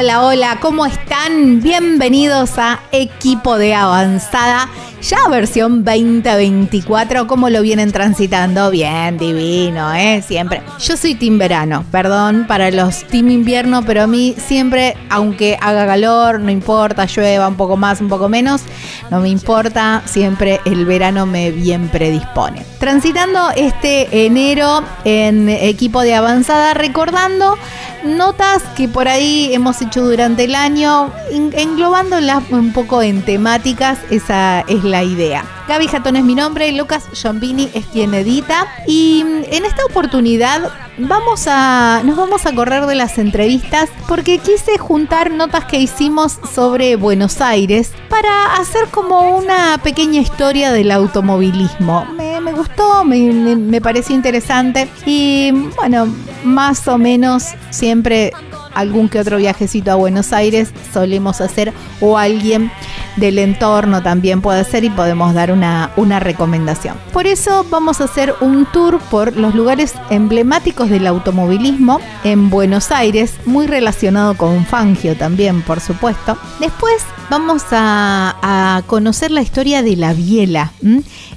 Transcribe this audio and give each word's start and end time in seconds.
Hola, 0.00 0.22
hola, 0.22 0.58
¿cómo 0.62 0.86
están? 0.86 1.60
Bienvenidos 1.60 2.56
a 2.56 2.80
Equipo 2.90 3.58
de 3.58 3.74
Avanzada, 3.74 4.66
ya 5.02 5.28
versión 5.28 5.84
2024, 5.84 7.26
¿cómo 7.26 7.50
lo 7.50 7.60
vienen 7.60 7.92
transitando? 7.92 8.70
Bien, 8.70 9.18
divino, 9.18 9.92
¿eh? 9.92 10.22
Siempre. 10.26 10.62
Yo 10.78 10.96
soy 10.96 11.16
Team 11.16 11.36
Verano, 11.36 11.84
perdón 11.92 12.46
para 12.48 12.70
los 12.70 13.04
Team 13.08 13.28
Invierno, 13.28 13.84
pero 13.84 14.04
a 14.04 14.06
mí 14.06 14.34
siempre, 14.38 14.96
aunque 15.10 15.58
haga 15.60 15.84
calor, 15.84 16.40
no 16.40 16.50
importa, 16.50 17.04
llueva 17.04 17.46
un 17.46 17.56
poco 17.56 17.76
más, 17.76 18.00
un 18.00 18.08
poco 18.08 18.30
menos, 18.30 18.62
no 19.10 19.20
me 19.20 19.28
importa, 19.28 20.00
siempre 20.06 20.62
el 20.64 20.86
verano 20.86 21.26
me 21.26 21.50
bien 21.50 21.90
predispone. 21.90 22.64
Transitando 22.78 23.50
este 23.54 24.24
enero 24.24 24.82
en 25.04 25.50
Equipo 25.50 26.00
de 26.00 26.14
Avanzada, 26.14 26.72
recordando 26.72 27.58
notas 28.04 28.62
que 28.76 28.88
por 28.88 29.08
ahí 29.08 29.52
hemos 29.52 29.80
hecho 29.82 30.04
durante 30.04 30.44
el 30.44 30.54
año, 30.54 31.12
englobándolas 31.30 32.44
un 32.50 32.72
poco 32.72 33.02
en 33.02 33.22
temáticas, 33.22 33.98
esa 34.10 34.60
es 34.62 34.84
la 34.84 35.02
idea. 35.02 35.44
Gaby 35.68 35.86
Jatón 35.86 36.16
es 36.16 36.24
mi 36.24 36.34
nombre, 36.34 36.72
Lucas 36.72 37.04
Giombini 37.12 37.70
es 37.74 37.86
quien 37.86 38.12
edita 38.14 38.66
y 38.86 39.20
en 39.20 39.64
esta 39.64 39.84
oportunidad 39.84 40.68
vamos 40.98 41.46
a, 41.46 42.02
nos 42.04 42.16
vamos 42.16 42.44
a 42.46 42.54
correr 42.54 42.86
de 42.86 42.96
las 42.96 43.18
entrevistas 43.18 43.88
porque 44.08 44.38
quise 44.38 44.78
juntar 44.78 45.30
notas 45.30 45.64
que 45.66 45.78
hicimos 45.78 46.38
sobre 46.52 46.96
Buenos 46.96 47.40
Aires 47.40 47.92
para 48.08 48.54
hacer 48.54 48.88
como 48.90 49.36
una 49.36 49.78
pequeña 49.82 50.20
historia 50.20 50.72
del 50.72 50.90
automovilismo. 50.90 52.04
Me, 52.16 52.29
gustó, 52.52 53.04
me, 53.04 53.32
me 53.56 53.80
pareció 53.80 54.14
interesante 54.14 54.88
y 55.06 55.50
bueno, 55.76 56.08
más 56.44 56.86
o 56.88 56.98
menos 56.98 57.44
siempre 57.70 58.32
algún 58.74 59.08
que 59.08 59.18
otro 59.18 59.38
viajecito 59.38 59.90
a 59.90 59.94
Buenos 59.94 60.32
Aires 60.32 60.72
solemos 60.92 61.40
hacer 61.40 61.72
o 62.00 62.18
alguien 62.18 62.70
del 63.16 63.38
entorno 63.38 64.02
también 64.02 64.40
puede 64.40 64.60
hacer 64.60 64.84
y 64.84 64.90
podemos 64.90 65.34
dar 65.34 65.52
una, 65.52 65.90
una 65.96 66.20
recomendación. 66.20 66.96
Por 67.12 67.26
eso 67.26 67.66
vamos 67.70 68.00
a 68.00 68.04
hacer 68.04 68.34
un 68.40 68.66
tour 68.66 68.98
por 69.10 69.36
los 69.36 69.54
lugares 69.54 69.94
emblemáticos 70.10 70.88
del 70.88 71.06
automovilismo 71.06 72.00
en 72.24 72.50
Buenos 72.50 72.90
Aires, 72.92 73.34
muy 73.44 73.66
relacionado 73.66 74.34
con 74.36 74.64
Fangio 74.64 75.16
también, 75.16 75.62
por 75.62 75.80
supuesto. 75.80 76.38
Después 76.60 77.04
vamos 77.30 77.62
a, 77.70 78.82
conocer 78.86 79.30
la 79.30 79.40
historia 79.40 79.82
de 79.82 79.96
la 79.96 80.12
Biela, 80.12 80.72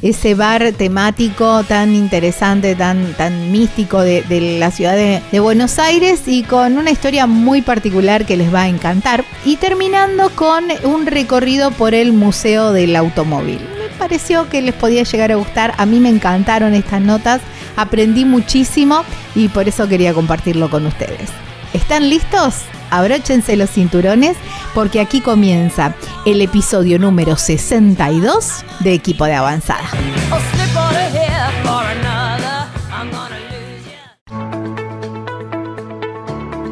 ese 0.02 0.34
bar 0.34 0.72
temático 0.72 1.64
tan 1.64 1.94
interesante, 1.94 2.76
tan, 2.76 3.14
tan 3.14 3.52
místico 3.52 4.02
de, 4.02 4.58
la 4.60 4.72
ciudad 4.72 4.96
de, 4.96 5.22
de 5.32 5.40
Buenos 5.40 5.78
Aires 5.78 6.24
y 6.26 6.44
con 6.44 6.78
una 6.78 6.90
historia 6.90 7.28
muy 7.28 7.62
particular 7.62 8.26
que 8.26 8.38
les 8.38 8.54
va 8.54 8.64
a 8.64 8.68
encantar. 8.68 9.24
Y 9.46 9.58
terminando 9.58 10.32
con 10.32 10.66
un 10.84 11.06
recorrido 11.06 11.70
por 11.72 11.94
el 11.94 12.12
Museo 12.12 12.72
del 12.72 12.96
Automóvil. 12.96 13.60
Me 13.60 13.96
pareció 14.00 14.50
que 14.50 14.62
les 14.62 14.74
podía 14.74 15.04
llegar 15.04 15.32
a 15.32 15.36
gustar, 15.36 15.76
a 15.78 15.86
mí 15.86 16.00
me 16.00 16.10
encantaron 16.10 16.74
estas 16.74 17.02
notas, 17.02 17.42
aprendí 17.76 18.26
muchísimo 18.26 19.04
y 19.36 19.48
por 19.48 19.68
eso 19.68 19.88
quería 19.88 20.14
compartirlo 20.14 20.70
con 20.70 20.88
ustedes. 20.88 21.30
¿Están 21.74 22.10
listos? 22.10 22.64
Abróchense 22.94 23.56
los 23.56 23.72
cinturones 23.72 24.38
porque 24.76 25.00
aquí 25.00 25.20
comienza 25.20 25.96
el 26.28 26.42
episodio 26.42 27.00
número 27.00 27.38
62 27.38 28.64
de 28.82 28.94
Equipo 28.94 29.26
de 29.26 29.34
Avanzada. 29.34 29.90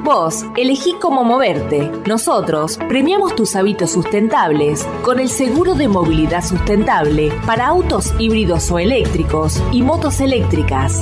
Vos 0.03 0.45
elegí 0.55 0.93
cómo 1.01 1.23
moverte. 1.23 1.91
Nosotros 2.05 2.77
premiamos 2.87 3.35
tus 3.35 3.55
hábitos 3.55 3.89
sustentables 3.91 4.85
con 5.01 5.19
el 5.19 5.27
seguro 5.27 5.73
de 5.73 5.87
movilidad 5.87 6.43
sustentable 6.45 7.31
para 7.47 7.65
autos 7.65 8.13
híbridos 8.19 8.69
o 8.69 8.77
eléctricos 8.77 9.59
y 9.71 9.81
motos 9.81 10.21
eléctricas. 10.21 11.01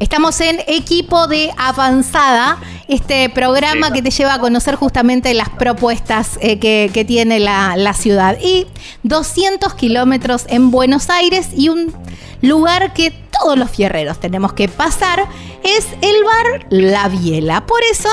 Estamos 0.00 0.40
en 0.40 0.60
equipo 0.66 1.26
de 1.26 1.50
avanzada, 1.58 2.58
este 2.88 3.28
programa 3.28 3.92
que 3.92 4.00
te 4.00 4.10
lleva 4.10 4.32
a 4.32 4.38
conocer 4.38 4.74
justamente 4.74 5.34
las 5.34 5.50
propuestas 5.50 6.38
eh, 6.40 6.58
que, 6.58 7.04
tiene 7.06 7.38
la, 7.38 7.76
la 7.76 7.92
ciudad. 7.92 8.38
Y 8.42 8.66
200 9.02 9.74
kilómetros 9.74 10.46
en 10.48 10.70
Buenos 10.70 11.10
Aires 11.10 11.50
y 11.54 11.68
un 11.68 11.92
lugar 12.40 12.94
que 12.94 13.10
todos 13.10 13.58
los 13.58 13.70
fierreros 13.70 14.18
tenemos 14.18 14.54
que 14.54 14.68
pasar, 14.68 15.26
es 15.64 15.88
el 16.02 16.24
bar 16.24 16.66
La 16.70 17.08
Biela. 17.08 17.66
Por 17.66 17.80
eso 17.90 18.08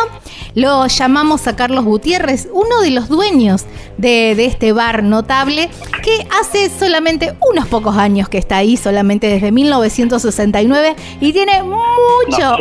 lo 0.56 0.88
llamamos 0.88 1.48
a 1.48 1.56
Carlos 1.56 1.86
Gutiérrez, 1.86 2.48
uno 2.52 2.82
de 2.82 2.92
los 2.92 3.10
dueños 3.10 3.66
de, 3.98 4.32
este 4.32 4.74
bar 4.74 5.04
notable, 5.04 5.70
que 6.04 6.28
hace 6.40 6.70
solamente 6.70 7.34
unos 7.52 7.68
pocos 7.68 7.96
años 7.98 8.30
que 8.30 8.38
está 8.38 8.58
ahí, 8.58 8.78
solamente 8.78 9.28
desde 9.28 9.52
1969, 9.52 10.96
y 11.22 11.34
tiene 11.34 11.62
mucho... 11.64 12.58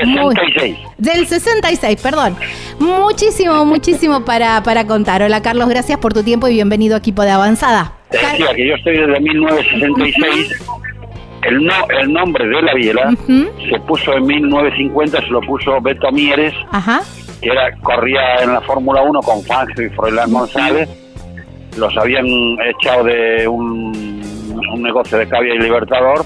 del 0.98 1.26
66, 1.26 2.00
perdón. 2.00 2.36
Muchísimo, 2.78 3.64
muchísimo 3.64 4.24
para, 4.24 4.62
para 4.62 4.86
contar. 4.86 5.22
Hola 5.22 5.42
Carlos, 5.42 5.68
gracias 5.68 5.98
por 5.98 6.12
tu 6.12 6.22
tiempo 6.22 6.48
y 6.48 6.54
bienvenido 6.54 6.96
a 6.96 6.98
Equipo 6.98 7.22
de 7.22 7.30
Avanzada. 7.30 7.92
decía 8.10 8.54
que 8.54 8.68
yo 8.68 8.74
estoy 8.74 8.98
desde 8.98 9.20
1966 9.20 10.56
el, 11.46 11.64
no, 11.64 11.74
el 12.00 12.12
nombre 12.12 12.46
de 12.46 12.62
la 12.62 12.74
biela 12.74 13.14
se 13.26 13.80
puso 13.80 14.12
en 14.14 14.26
1950, 14.26 15.20
se 15.20 15.26
lo 15.28 15.40
puso 15.42 15.80
Beto 15.80 16.10
Mieres, 16.12 16.54
que 17.40 17.48
era 17.48 17.74
corría 17.82 18.42
en 18.42 18.52
la 18.52 18.60
Fórmula 18.62 19.02
1 19.02 19.20
con 19.20 19.42
Fangio 19.44 19.86
y 19.86 19.90
Froilán 19.90 20.32
González. 20.32 20.88
Los 21.76 21.96
habían 21.96 22.26
echado 22.64 23.04
de 23.04 23.46
un, 23.46 23.92
negocio 24.78 25.18
de 25.18 25.28
Cavia 25.28 25.54
y 25.54 25.58
Libertador 25.58 26.24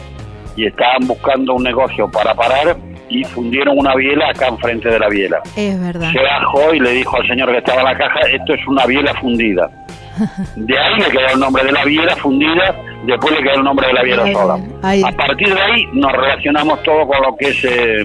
y 0.56 0.66
estaban 0.66 1.06
buscando 1.06 1.54
un 1.54 1.62
negocio 1.62 2.10
para 2.10 2.34
parar 2.34 2.76
y 3.08 3.24
fundieron 3.24 3.78
una 3.78 3.94
biela 3.94 4.30
acá 4.30 4.48
enfrente 4.48 4.88
de 4.88 4.98
la 4.98 5.08
biela. 5.08 5.40
Es 5.56 5.80
verdad. 5.80 6.12
Se 6.12 6.20
bajó 6.20 6.74
y 6.74 6.80
le 6.80 6.90
dijo 6.90 7.16
al 7.16 7.26
señor 7.26 7.50
que 7.50 7.58
estaba 7.58 7.80
en 7.80 7.86
la 7.86 7.98
caja, 7.98 8.20
esto 8.32 8.54
es 8.54 8.66
una 8.66 8.86
biela 8.86 9.14
fundida. 9.14 9.68
De 10.56 10.78
ahí 10.78 11.00
le 11.00 11.10
quedó 11.10 11.28
el 11.34 11.40
nombre 11.40 11.64
de 11.64 11.72
la 11.72 11.84
biela 11.84 12.14
fundida 12.16 12.74
después 13.06 13.34
le 13.34 13.42
quedó 13.42 13.54
el 13.56 13.64
nombre 13.64 13.86
de 13.86 13.92
la 13.92 14.02
Viera 14.02 14.32
Sola. 14.32 14.54
A 14.82 15.12
partir 15.12 15.54
de 15.54 15.60
ahí 15.60 15.86
nos 15.92 16.12
relacionamos 16.12 16.82
todo 16.82 17.06
con 17.06 17.22
lo 17.22 17.36
que 17.36 17.48
es 17.48 17.64
eh, 17.64 18.04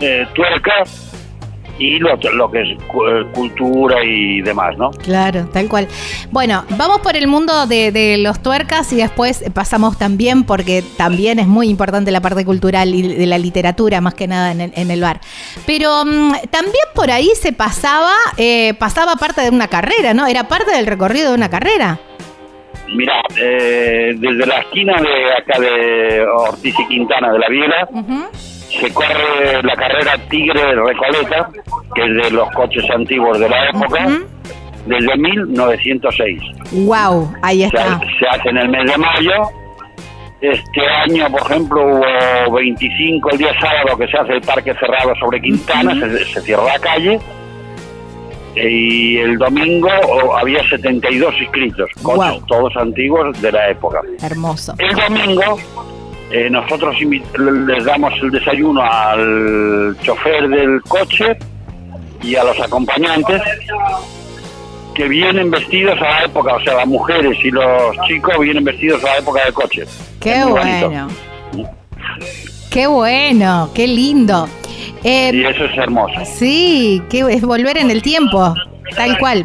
eh, 0.00 0.26
tuerca 0.34 0.84
y 1.78 1.98
lo, 1.98 2.16
que 2.18 2.60
es 2.60 2.68
eh, 2.78 3.26
cultura 3.34 4.04
y 4.04 4.40
demás, 4.42 4.76
¿no? 4.76 4.90
Claro, 4.90 5.48
tal 5.52 5.68
cual. 5.68 5.88
Bueno, 6.30 6.64
vamos 6.76 7.00
por 7.00 7.16
el 7.16 7.26
mundo 7.26 7.66
de, 7.66 8.16
los 8.18 8.40
tuercas 8.40 8.92
y 8.92 8.96
después 8.96 9.42
pasamos 9.52 9.98
también, 9.98 10.44
porque 10.44 10.84
también 10.96 11.40
es 11.40 11.48
muy 11.48 11.68
importante 11.68 12.12
la 12.12 12.20
parte 12.20 12.44
cultural 12.44 12.94
y 12.94 13.02
de 13.02 13.26
la 13.26 13.38
literatura, 13.38 14.00
más 14.00 14.14
que 14.14 14.28
nada 14.28 14.52
en 14.52 14.90
el, 14.90 15.00
bar. 15.00 15.20
Pero 15.66 16.04
mm, 16.04 16.34
también 16.50 16.84
por 16.94 17.10
ahí 17.10 17.30
se 17.34 17.52
pasaba, 17.52 18.12
pasaba 18.78 19.16
parte 19.16 19.40
de 19.40 19.48
una 19.48 19.66
carrera, 19.66 20.14
¿no? 20.14 20.26
Era 20.26 20.46
parte 20.46 20.70
del 20.70 20.86
recorrido 20.86 21.30
de 21.30 21.34
una 21.34 21.48
carrera. 21.48 21.98
Mira, 22.94 23.22
eh, 23.38 24.12
desde 24.16 24.46
la 24.46 24.58
esquina 24.58 24.94
de 25.00 25.32
acá 25.32 25.58
de 25.58 26.26
Ortiz 26.26 26.74
y 26.78 26.88
Quintana 26.88 27.32
de 27.32 27.38
la 27.38 27.48
Viela, 27.48 27.88
se 28.68 28.92
corre 28.92 29.62
la 29.62 29.74
carrera 29.74 30.18
Tigre 30.28 30.74
Recoleta, 30.74 31.48
que 31.94 32.02
es 32.02 32.14
de 32.24 32.30
los 32.30 32.50
coches 32.50 32.84
antiguos 32.90 33.38
de 33.38 33.48
la 33.48 33.68
época, 33.68 34.08
desde 34.86 35.16
1906. 35.16 36.42
¡Wow! 36.72 37.32
Ahí 37.42 37.64
está. 37.64 37.98
Se, 38.18 38.26
hace 38.26 38.48
en 38.50 38.58
el 38.58 38.68
mes 38.68 38.90
de 38.90 38.98
mayo. 38.98 39.48
Este 40.40 40.86
año, 40.86 41.30
por 41.30 41.40
ejemplo, 41.42 41.86
hubo 41.86 42.54
25 42.56 43.30
el 43.30 43.38
día 43.38 43.60
sábado 43.60 43.96
que 43.96 44.08
se 44.08 44.18
hace 44.18 44.32
el 44.32 44.40
parque 44.40 44.74
cerrado 44.74 45.14
sobre 45.20 45.40
Quintana, 45.40 45.94
se 45.94 46.40
cierra 46.40 46.64
la 46.64 46.78
calle 46.80 47.20
y 48.54 49.16
el 49.18 49.38
domingo 49.38 49.88
había 50.36 50.66
72 50.68 51.34
inscritos, 51.40 51.90
todos 52.46 52.76
antiguos 52.76 53.40
de 53.40 53.52
la 53.52 53.70
época. 53.70 54.00
Hermoso. 54.22 54.74
El 54.78 54.94
domingo 54.94 55.58
eh, 56.30 56.48
nosotros 56.48 56.96
les 57.00 57.84
damos 57.84 58.12
el 58.22 58.30
desayuno 58.30 58.82
al 58.82 59.96
chofer 60.02 60.48
del 60.48 60.80
coche 60.82 61.36
y 62.22 62.36
a 62.36 62.44
los 62.44 62.58
acompañantes 62.60 63.42
que 64.94 65.08
vienen 65.08 65.50
vestidos 65.50 65.98
a 66.00 66.04
la 66.04 66.24
época, 66.24 66.54
o 66.54 66.60
sea, 66.60 66.74
las 66.74 66.86
mujeres 66.86 67.36
y 67.44 67.50
los 67.50 67.96
chicos 68.06 68.38
vienen 68.38 68.64
vestidos 68.64 69.02
a 69.04 69.08
la 69.08 69.18
época 69.18 69.44
del 69.44 69.52
coche. 69.52 69.84
Qué 70.20 70.44
bueno. 70.44 71.08
Qué 72.70 72.86
bueno, 72.86 73.70
qué 73.74 73.86
lindo. 73.86 74.48
Eh, 75.04 75.30
y 75.34 75.44
eso 75.44 75.64
es 75.64 75.76
hermoso. 75.76 76.24
Sí, 76.24 77.02
que 77.10 77.20
es 77.20 77.42
volver 77.42 77.78
en 77.78 77.90
el 77.90 78.02
tiempo, 78.02 78.54
tal 78.96 79.18
cual. 79.18 79.44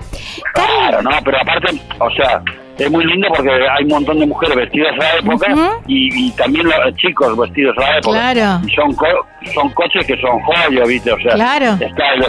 Claro, 0.54 1.02
no, 1.02 1.12
pero 1.24 1.42
aparte, 1.42 1.80
o 2.00 2.10
sea, 2.12 2.42
es 2.78 2.92
muy 2.92 3.06
lindo 3.06 3.28
porque 3.36 3.50
hay 3.50 3.84
un 3.84 3.90
montón 3.90 4.20
de 4.20 4.28
mujeres 4.28 4.56
vestidas 4.56 4.94
a 4.94 4.98
la 4.98 5.16
época 5.18 5.80
y, 5.88 6.32
también 6.32 6.68
los 6.68 6.96
chicos 6.96 7.38
vestidos 7.38 7.76
a 7.78 7.82
la 7.82 7.98
época. 7.98 8.34
Claro. 8.34 8.68
Y 8.68 8.72
son, 8.76 8.96
son 9.54 9.70
coches 9.70 10.06
que 10.06 10.20
son 10.22 10.40
joyas, 10.42 10.88
¿viste? 10.88 11.12
O 11.12 11.20
sea, 11.20 11.34
claro. 11.34 11.78
está 11.80 12.14
el, 12.14 12.26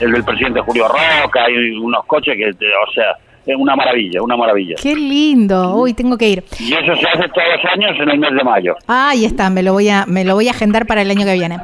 el 0.00 0.12
del 0.12 0.24
presidente 0.24 0.60
Julio 0.60 0.88
Roca, 0.88 1.44
hay 1.44 1.70
unos 1.78 2.04
coches 2.06 2.36
que, 2.36 2.48
o 2.48 2.92
sea, 2.92 3.16
es 3.48 3.56
una 3.56 3.74
maravilla, 3.74 4.22
una 4.22 4.36
maravilla. 4.36 4.76
Qué 4.80 4.94
lindo. 4.94 5.74
Uy, 5.76 5.94
tengo 5.94 6.18
que 6.18 6.28
ir. 6.28 6.44
Y 6.60 6.74
eso 6.74 6.94
se 6.96 7.08
hace 7.08 7.28
todos 7.30 7.46
los 7.56 7.72
años 7.72 7.96
en 7.98 8.10
el 8.10 8.18
mes 8.18 8.30
de 8.34 8.44
mayo. 8.44 8.74
Ah, 8.86 9.10
ahí 9.10 9.24
está, 9.24 9.48
me 9.48 9.62
lo 9.62 9.72
voy 9.72 9.88
a 9.88 10.04
me 10.06 10.24
lo 10.24 10.34
voy 10.34 10.48
a 10.48 10.50
agendar 10.50 10.86
para 10.86 11.00
el 11.00 11.10
año 11.10 11.24
que 11.24 11.32
viene. 11.32 11.58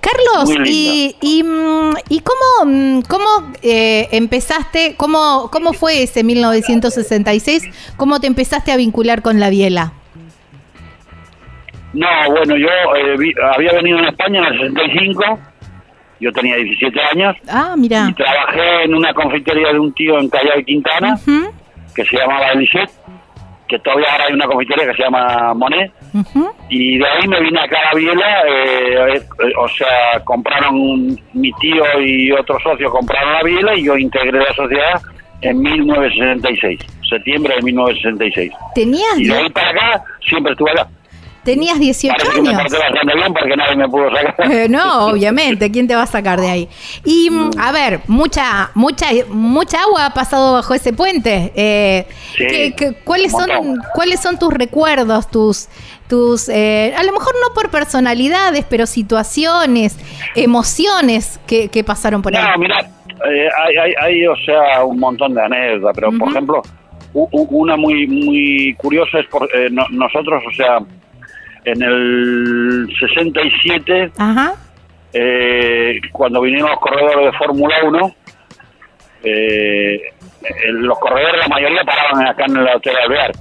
Carlos, 0.00 0.54
y, 0.66 1.16
y, 1.22 1.42
mm, 1.42 1.94
y, 2.10 2.20
cómo 2.20 2.70
mm, 2.70 3.00
cómo 3.08 3.52
eh, 3.62 4.08
empezaste, 4.12 4.96
cómo 4.98 5.48
cómo 5.50 5.72
fue 5.72 6.02
ese 6.02 6.22
1966? 6.22 7.94
¿Cómo 7.96 8.20
te 8.20 8.26
empezaste 8.26 8.70
a 8.72 8.76
vincular 8.76 9.22
con 9.22 9.40
la 9.40 9.48
biela? 9.48 9.94
No, 11.94 12.06
bueno, 12.28 12.56
yo 12.56 12.68
eh, 12.68 13.34
había 13.54 13.72
venido 13.72 13.98
a 13.98 14.08
España 14.08 14.46
en 14.46 14.54
el 14.54 14.74
65 14.74 15.38
yo 16.20 16.32
tenía 16.32 16.56
17 16.56 17.00
años. 17.12 17.36
Ah, 17.48 17.74
mira. 17.76 18.06
Y 18.08 18.14
trabajé 18.14 18.84
en 18.84 18.94
una 18.94 19.12
confitería 19.14 19.72
de 19.72 19.78
un 19.78 19.92
tío 19.94 20.18
en 20.18 20.28
Callao 20.28 20.60
y 20.60 20.64
Quintana, 20.64 21.18
que 21.94 22.04
se 22.04 22.16
llamaba 22.16 22.52
Elisette, 22.52 22.90
que 23.66 23.78
todavía 23.78 24.06
ahora 24.12 24.24
hay 24.26 24.34
una 24.34 24.46
confitería 24.46 24.86
que 24.86 24.94
se 24.94 25.02
llama 25.02 25.54
Monet. 25.54 25.92
Y 26.68 26.98
de 26.98 27.06
ahí 27.06 27.26
me 27.26 27.40
vine 27.40 27.60
acá 27.60 27.78
a 27.78 27.94
la 27.94 27.98
Biela, 27.98 28.42
eh, 28.46 29.14
eh, 29.16 29.52
o 29.58 29.68
sea, 29.68 30.20
compraron 30.24 31.18
mi 31.32 31.52
tío 31.54 31.84
y 32.00 32.32
otro 32.32 32.58
socio 32.60 32.90
compraron 32.90 33.32
la 33.32 33.42
Biela 33.42 33.74
y 33.76 33.84
yo 33.84 33.96
integré 33.96 34.38
la 34.38 34.54
sociedad 34.54 35.00
en 35.42 35.58
1966, 35.60 36.80
septiembre 37.08 37.54
de 37.56 37.62
1966. 37.62 38.52
¿Tenías? 38.74 39.18
Y 39.18 39.28
de 39.28 39.36
ahí 39.36 39.50
para 39.50 39.70
acá 39.70 40.04
siempre 40.28 40.52
estuve 40.52 40.72
acá. 40.72 40.88
Tenías 41.44 41.78
18 41.78 42.14
años. 42.32 42.62
Eh, 44.50 44.68
no, 44.68 45.06
obviamente, 45.06 45.70
¿quién 45.70 45.88
te 45.88 45.94
va 45.94 46.02
a 46.02 46.06
sacar 46.06 46.40
de 46.40 46.50
ahí? 46.50 46.68
Y 47.04 47.30
mm, 47.30 47.50
a 47.58 47.72
ver, 47.72 48.00
mucha 48.08 48.70
mucha 48.74 49.06
mucha 49.28 49.82
agua 49.82 50.06
ha 50.06 50.14
pasado 50.14 50.52
bajo 50.52 50.74
ese 50.74 50.92
puente. 50.92 51.52
Eh, 51.54 52.06
cuáles 53.04 53.32
son 53.32 53.78
cuáles 53.94 54.20
son 54.20 54.38
tus 54.38 54.52
recuerdos, 54.52 55.30
tus 55.30 55.68
tus 56.08 56.48
eh, 56.48 56.92
a 56.96 57.02
lo 57.04 57.12
mejor 57.12 57.34
no 57.40 57.54
por 57.54 57.70
personalidades, 57.70 58.66
pero 58.68 58.86
situaciones, 58.86 59.98
emociones 60.34 61.40
que, 61.46 61.84
pasaron 61.84 62.20
por 62.20 62.36
ahí? 62.36 62.42
No, 62.42 62.58
mira, 62.58 62.86
hay, 63.24 63.94
hay, 63.98 64.26
o 64.26 64.36
sea, 64.44 64.84
un 64.84 64.98
montón 64.98 65.34
de 65.34 65.42
anécdotas, 65.42 65.92
pero 65.94 66.10
por 66.18 66.28
ejemplo, 66.30 66.62
una 67.12 67.76
muy 67.76 68.06
muy 68.06 68.74
curiosa 68.74 69.20
es 69.20 69.26
por 69.26 69.48
nosotros, 69.90 70.42
o 70.46 70.52
sea, 70.54 70.80
en 71.64 71.82
el 71.82 72.88
67, 72.98 74.12
eh, 75.12 76.00
cuando 76.12 76.40
vinieron 76.40 76.70
los 76.70 76.80
corredores 76.80 77.32
de 77.32 77.38
Fórmula 77.38 77.74
1, 77.84 78.14
eh, 79.24 80.00
los 80.72 80.98
corredores, 80.98 81.40
la 81.40 81.48
mayoría 81.48 81.84
paraban 81.84 82.26
acá 82.26 82.44
en 82.46 82.56
el 82.56 82.68
Hotel 82.68 82.96
Alvear, 82.96 83.32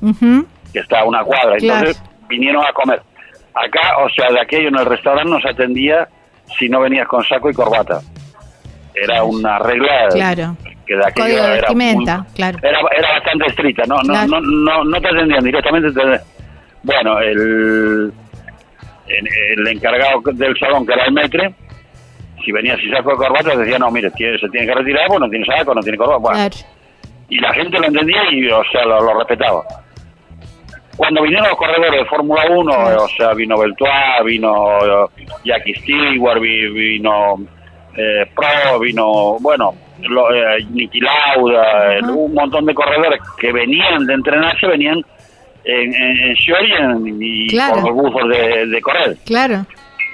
que 0.74 0.80
está 0.80 1.00
a 1.02 1.06
una 1.06 1.24
cuadra, 1.24 1.56
entonces 1.60 2.02
vinieron 2.28 2.64
a 2.64 2.74
comer. 2.74 3.02
Acá, 3.54 3.98
o 4.04 4.10
sea, 4.10 4.30
de 4.32 4.42
aquello 4.42 4.70
en 4.70 4.80
el 4.80 4.86
restaurante 4.86 5.30
no 5.30 5.40
se 5.40 5.50
atendía 5.50 6.08
si 6.58 6.70
no 6.70 6.82
venías 6.82 7.08
con 7.08 7.24
saco 7.24 7.50
y 7.50 7.54
corbata. 7.54 8.02
Era 8.94 9.24
una 9.24 9.60
regla 9.60 10.10
que 10.86 10.96
de 10.96 11.06
aquello 11.06 11.28
era, 11.28 11.72
era, 12.38 13.14
bastante 13.14 13.46
estricta, 13.48 13.84
no, 13.88 13.98
no, 14.04 14.26
no, 14.26 14.42
no, 14.42 14.84
no 14.84 15.02
te 15.02 15.08
atendían 15.08 15.44
directamente, 15.44 15.92
te, 15.92 16.02
bueno, 16.84 17.20
el, 17.20 18.12
el 19.08 19.68
encargado 19.68 20.22
del 20.34 20.58
salón, 20.58 20.86
que 20.86 20.94
era 20.94 21.06
el 21.06 21.14
metre, 21.14 21.54
si 22.44 22.52
venía 22.52 22.78
sin 22.78 22.92
saco 22.92 23.12
de 23.12 23.18
corbata, 23.18 23.56
decía, 23.56 23.78
no, 23.78 23.92
mire, 23.92 24.10
se 24.12 24.50
tiene 24.50 24.68
que 24.68 24.74
retirar, 24.74 25.08
pues 25.08 25.20
no 25.20 25.30
tiene 25.30 25.46
saco, 25.46 25.74
no 25.74 25.82
tiene 25.82 25.98
corbata. 25.98 26.50
Y 27.30 27.40
la 27.40 27.54
gente 27.54 27.80
lo 27.80 27.86
entendía 27.86 28.32
y, 28.32 28.48
o 28.50 28.64
sea, 28.72 28.86
lo, 28.86 29.14
respetaba. 29.20 29.64
Cuando 30.98 31.22
vinieron 31.22 31.48
los 31.48 31.58
corredores 31.58 32.02
de 32.02 32.06
Fórmula 32.06 32.44
1, 32.50 32.74
o 33.04 33.08
sea, 33.10 33.34
vino 33.34 33.58
Beltois, 33.58 34.26
vino 34.26 35.06
eh, 35.06 35.26
Jackie 35.46 35.76
Stewart, 35.76 36.42
vino 36.42 37.36
eh, 37.96 38.26
Pro, 38.36 38.80
vino, 38.80 39.38
bueno, 39.40 39.74
lo, 40.02 40.34
eh, 40.34 40.66
Niki 40.72 41.00
Lauda, 41.00 42.00
un 42.02 42.34
montón 42.34 42.66
de 42.66 42.74
corredores 42.74 43.22
que 43.38 43.52
venían 43.54 44.06
de 44.06 44.14
entrenarse, 44.14 44.68
venían 44.68 45.02
en, 45.64 45.94
en, 45.94 46.36
y 47.22 47.58
por 47.58 47.84
los 47.84 47.94
buzos 47.94 48.30
de, 48.30 48.82
correr. 48.82 49.18
Claro. 49.26 49.66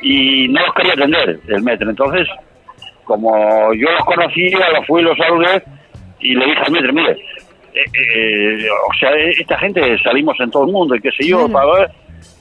Y 0.02 0.48
no 0.50 0.66
los 0.66 0.76
quería 0.76 0.94
atender 0.94 1.40
el 1.48 1.62
metro. 1.62 1.90
Entonces, 1.90 2.28
como 3.04 3.74
yo 3.74 3.92
los 3.92 4.06
conocía, 4.06 4.70
los 4.70 4.86
fui 4.86 5.02
y 5.02 5.06
los 5.06 5.18
saludé 5.18 5.64
y 6.20 6.36
le 6.36 6.46
dije 6.46 6.62
al 6.66 6.72
metro, 6.72 6.94
mire, 6.94 7.12
eh, 7.74 7.84
eh, 7.94 8.68
o 8.70 8.94
sea, 9.00 9.12
esta 9.16 9.58
gente 9.60 9.98
salimos 10.04 10.40
en 10.40 10.50
todo 10.50 10.66
el 10.66 10.72
mundo 10.72 10.96
y 10.96 11.02
qué 11.02 11.12
sé 11.12 11.28
yo, 11.28 11.48
para 11.50 11.66
ver. 11.74 11.92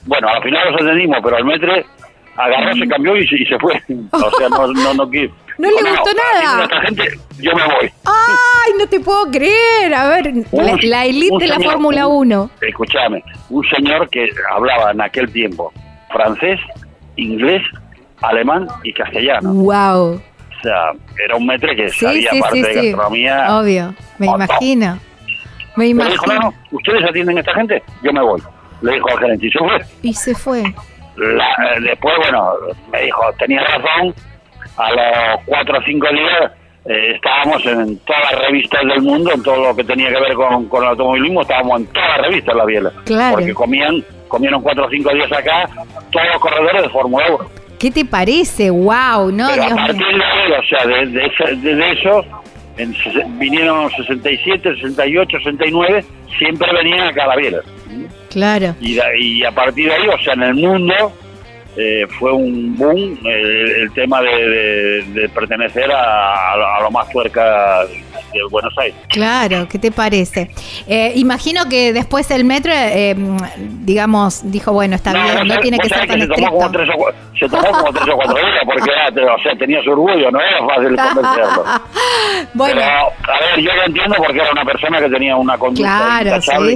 Bueno, 0.07 0.29
al 0.29 0.43
final 0.43 0.73
los 0.73 0.83
atendimos, 0.83 1.19
pero 1.23 1.39
el 1.39 1.45
metro 1.45 1.73
agarró, 2.37 2.75
se 2.75 2.87
cambió 2.89 3.17
y, 3.17 3.27
se 3.27 3.59
fue. 3.59 3.83
o 4.13 4.31
sea, 4.39 4.49
no, 4.49 4.67
no, 4.69 4.95
no, 4.95 5.07
no 5.59 5.71
le 5.71 5.91
gustó 5.91 6.11
nada. 6.35 6.65
Esta 6.65 6.81
gente, 6.83 7.19
yo 7.39 7.55
me 7.55 7.65
voy. 7.65 7.91
Ay, 8.05 8.73
no 8.79 8.87
te 8.89 9.01
puedo 9.01 9.31
creer. 9.31 9.95
A 9.95 10.09
ver, 10.09 10.33
la, 10.83 11.05
elite 11.05 11.39
de 11.39 11.49
la 11.49 11.61
Fórmula 11.61 12.07
1. 12.07 12.51
Escúchame, 12.61 13.23
un 13.51 13.65
señor 13.69 14.09
que 14.11 14.29
hablaba 14.51 14.91
en 14.91 15.01
aquel 15.01 15.31
tiempo 15.33 15.73
francés, 16.13 16.61
inglés, 17.17 17.63
alemán 18.23 18.67
y 18.83 18.93
castellano. 18.93 19.53
Wow. 19.53 20.15
O 20.15 20.63
sea, 20.63 20.93
era 21.23 21.37
un 21.37 21.47
metre 21.47 21.77
que 21.77 21.89
sabía 21.91 22.31
parte 22.41 22.63
de 22.63 22.75
gastronomía. 22.75 23.59
Obvio, 23.59 23.95
me 24.19 24.27
imagino. 24.27 24.99
Me 25.77 25.89
imagino. 25.89 26.23
Dijo, 26.23 26.41
no, 26.41 26.55
¿ustedes 26.71 27.05
atienden 27.05 27.37
a 27.37 27.41
esta 27.41 27.55
gente? 27.55 27.83
Yo 28.03 28.13
me 28.13 28.23
voy. 28.23 28.41
Le 28.81 28.93
dijo 28.93 29.09
al 29.11 29.19
gerente 29.19 29.47
y 29.47 29.51
se 29.51 29.59
fue. 29.59 29.81
Y 30.03 30.15
se 30.15 30.35
fue. 30.35 30.75
Eh, 31.17 31.81
después, 31.81 32.15
bueno, 32.19 32.53
me 32.93 33.03
dijo, 33.03 33.23
tenía 33.39 33.63
razón, 33.63 34.15
a 34.77 34.91
los 34.93 35.45
cuatro 35.47 35.79
o 35.79 35.83
cinco 35.83 36.09
días 36.09 36.53
eh, 36.87 37.13
estábamos 37.15 37.65
en 37.65 37.99
todas 38.01 38.33
las 38.33 38.47
revistas 38.47 38.83
del 38.87 39.01
mundo, 39.01 39.31
en 39.33 39.43
todo 39.43 39.69
lo 39.69 39.77
que 39.77 39.85
tenía 39.85 40.09
que 40.09 40.21
ver 40.21 40.35
con, 40.35 40.83
el 40.83 40.89
automovilismo, 40.89 41.43
estábamos 41.43 41.81
en 41.81 41.87
todas 41.87 42.09
las 42.09 42.27
revistas 42.27 42.57
la 42.57 42.65
biela. 42.65 42.93
Claro. 43.05 43.37
Porque 43.37 43.55
comían, 43.55 44.05
comieron 44.29 44.61
cuatro 44.63 44.87
o 44.87 44.91
cinco 44.91 45.11
días 45.15 45.33
acá 45.33 45.69
todos 46.11 46.27
los 46.27 46.39
corredores 46.41 46.83
de 46.83 46.89
Fórmula 46.91 47.27
1. 47.29 47.51
¿Qué 47.79 47.91
te 47.91 48.05
parece? 48.05 48.71
¡Wow! 48.71 49.31
¿no? 49.33 49.49
Pero 49.51 49.65
a 49.65 49.77
partir 49.77 49.97
de 49.97 50.57
o 50.57 50.63
sea, 50.69 50.87
de, 50.87 51.93
eso, 51.93 52.25
en, 52.77 53.39
vinieron 53.39 53.91
67, 53.91 54.75
68, 54.77 55.39
69, 55.39 56.05
siempre 56.39 56.73
venían 56.73 57.09
acá 57.09 57.25
a 57.25 57.29
la 57.29 57.37
biela. 57.37 57.63
Y, 58.81 59.45
a 59.45 59.51
partir 59.53 59.89
de 59.89 59.95
ahí, 59.95 60.09
o 60.09 60.19
sea, 60.19 60.35
en 60.35 60.43
el 60.43 60.55
mundo 60.55 61.13
eh, 61.77 62.07
fue 62.19 62.33
un 62.33 62.77
boom 62.77 63.19
eh, 63.25 63.83
el 63.83 63.93
tema 63.93 64.21
de, 64.23 65.31
pertenecer 65.35 65.91
a, 65.93 66.81
lo 66.83 66.91
más 66.91 67.09
tuerca 67.11 67.85
de 68.39 68.49
Buenos 68.51 68.77
Aires. 68.79 68.97
Claro, 69.09 69.69
¿qué 69.69 69.79
te 69.79 69.91
parece? 69.91 70.51
Eh, 70.87 71.13
imagino 71.17 71.69
que 71.69 71.93
después 71.93 72.31
el 72.31 72.45
metro, 72.45 72.73
digamos, 73.81 74.51
dijo, 74.51 74.73
bueno, 74.73 74.97
está 74.97 75.13
bien, 75.13 75.49
no, 75.49 75.59
tiene 75.61 75.79
que 75.79 75.89
ser 75.89 76.07
tan 76.07 76.21
estricto. 76.21 76.45
se 77.39 77.49
tomó 77.49 77.69
como 77.69 77.93
tres 77.93 78.09
o 78.09 78.17
cuatro 78.17 78.37
días 78.37 78.63
porque 78.65 78.91
o 78.91 79.43
sea, 79.43 79.57
tenía 79.59 79.83
su 79.83 79.91
orgullo, 79.91 80.31
no 80.31 80.41
era 80.41 80.67
fácil 80.67 80.97
convencerlo. 81.15 81.65
bueno. 82.55 82.81
Pero, 82.81 83.33
a 83.35 83.41
ver, 83.41 83.61
yo 83.61 83.75
lo 83.75 83.85
entiendo 83.85 84.17
porque 84.17 84.41
era 84.41 84.53
una 84.53 84.65
persona 84.65 85.01
que 85.01 85.09
tenía 85.09 85.37
una 85.37 85.59
conducta 85.59 86.21
claro, 86.21 86.71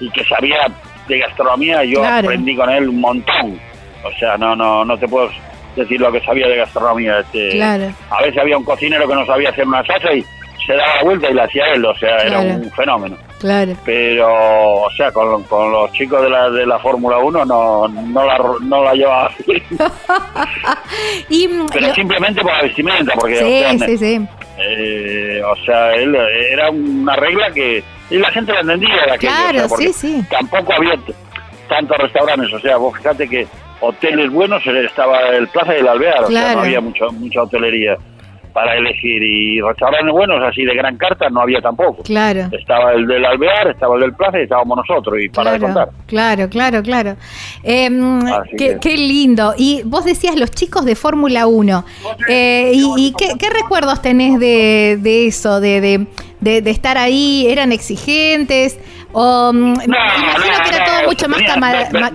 y, 0.00 0.10
que 0.10 0.24
sabía 0.24 0.58
de 1.06 1.18
gastronomía, 1.18 1.84
yo 1.84 2.04
aprendí 2.04 2.54
con 2.54 2.68
él 2.70 2.88
un 2.88 3.00
montón 3.00 3.58
o 4.04 4.12
sea, 4.18 4.36
no, 4.36 4.54
no, 4.54 4.84
no 4.84 4.96
te 4.96 5.08
puedo 5.08 5.30
decir 5.76 6.00
lo 6.00 6.10
que 6.12 6.20
sabía 6.20 6.48
de 6.48 6.56
gastronomía. 6.56 7.20
Este, 7.20 7.62
A 7.62 8.22
veces 8.22 8.38
había 8.38 8.58
un 8.58 8.64
cocinero 8.64 9.08
que 9.08 9.14
no 9.14 9.26
sabía 9.26 9.50
hacer 9.50 9.66
una 9.66 9.84
salsa 9.84 10.12
y 10.12 10.24
se 10.68 10.74
daba 10.74 10.96
la 10.96 11.02
vuelta 11.02 11.30
y 11.30 11.34
la 11.34 11.44
hacía 11.44 11.64
él, 11.72 11.82
o 11.82 11.96
sea, 11.96 12.18
era 12.18 12.40
un 12.40 12.70
fenómeno. 12.72 13.16
Claro. 13.40 13.74
Pero, 13.86 14.82
o 14.82 14.90
sea, 14.90 15.10
con, 15.10 15.42
con 15.44 15.72
los 15.72 15.90
chicos 15.92 16.20
de 16.20 16.28
la, 16.28 16.50
de 16.50 16.66
la 16.66 16.78
Fórmula 16.78 17.16
1 17.18 17.44
no, 17.46 17.88
no, 17.88 18.26
la, 18.26 18.38
no 18.60 18.84
la 18.84 18.92
llevaba 18.92 19.28
así. 19.28 19.62
Pero 21.72 21.94
simplemente 21.94 22.42
por 22.42 22.52
la 22.52 22.62
vestimenta, 22.62 23.14
porque... 23.14 23.38
Sí, 23.38 23.78
sí, 23.86 23.98
sí. 23.98 24.28
Eh, 24.58 25.40
o 25.42 25.56
sea, 25.64 25.94
él, 25.94 26.14
era 26.14 26.70
una 26.70 27.16
regla 27.16 27.50
que... 27.50 27.82
Y 28.10 28.18
la 28.18 28.30
gente 28.30 28.52
la 28.52 28.60
entendía. 28.60 29.06
La 29.06 29.16
claro, 29.16 29.68
sí, 29.70 29.90
sí. 29.94 30.22
Tampoco 30.30 30.74
había 30.74 30.98
tantos 31.68 31.96
restaurantes, 31.96 32.52
o 32.52 32.60
sea, 32.60 32.76
vos 32.76 32.94
fíjate 32.96 33.26
que 33.26 33.46
hoteles 33.80 34.30
buenos 34.30 34.62
estaba 34.66 35.30
el 35.30 35.48
Plaza 35.48 35.72
del 35.72 35.88
Alvear, 35.88 36.24
o 36.24 36.28
sea, 36.28 36.54
no 36.54 36.60
había 36.60 36.80
mucho, 36.80 37.10
mucha 37.12 37.42
hotelería 37.42 37.96
para 38.58 38.74
elegir 38.76 39.22
y 39.22 39.60
restaurantes 39.60 40.10
buenos 40.10 40.42
así 40.42 40.64
de 40.64 40.74
gran 40.74 40.96
carta 40.96 41.30
no 41.30 41.42
había 41.42 41.60
tampoco. 41.60 42.02
Claro. 42.02 42.48
Estaba 42.50 42.92
el 42.92 43.06
del 43.06 43.24
Alvear, 43.24 43.68
estaba 43.68 43.94
el 43.94 44.00
del 44.00 44.14
Plaza 44.14 44.40
y 44.40 44.42
estábamos 44.42 44.78
nosotros 44.78 45.16
y 45.22 45.28
para 45.28 45.50
claro, 45.50 45.58
de 45.58 45.60
contar. 45.60 45.88
Claro, 46.08 46.48
claro, 46.48 46.82
claro. 46.82 47.16
Em, 47.62 48.20
qué, 48.56 48.96
lindo. 48.96 49.54
Y 49.56 49.82
vos 49.84 50.04
decías 50.04 50.34
los 50.34 50.50
chicos 50.50 50.84
de 50.84 50.96
Fórmula 50.96 51.46
1. 51.46 51.84
Eh, 52.28 52.72
¿Y, 52.74 53.14
qué, 53.16 53.48
recuerdos 53.48 54.02
tenés 54.02 54.40
de, 54.40 55.26
eso, 55.28 55.60
de, 55.60 56.08
de, 56.40 56.70
estar 56.70 56.98
ahí? 56.98 57.46
¿Eran 57.48 57.70
exigentes? 57.70 58.80
O, 59.12 59.52
mm, 59.52 59.82
imagino 59.84 60.64
que 60.64 60.74
era 60.74 60.84
todo 60.84 61.06
mucho 61.06 61.28
más 61.28 61.42
camarada. 61.42 62.10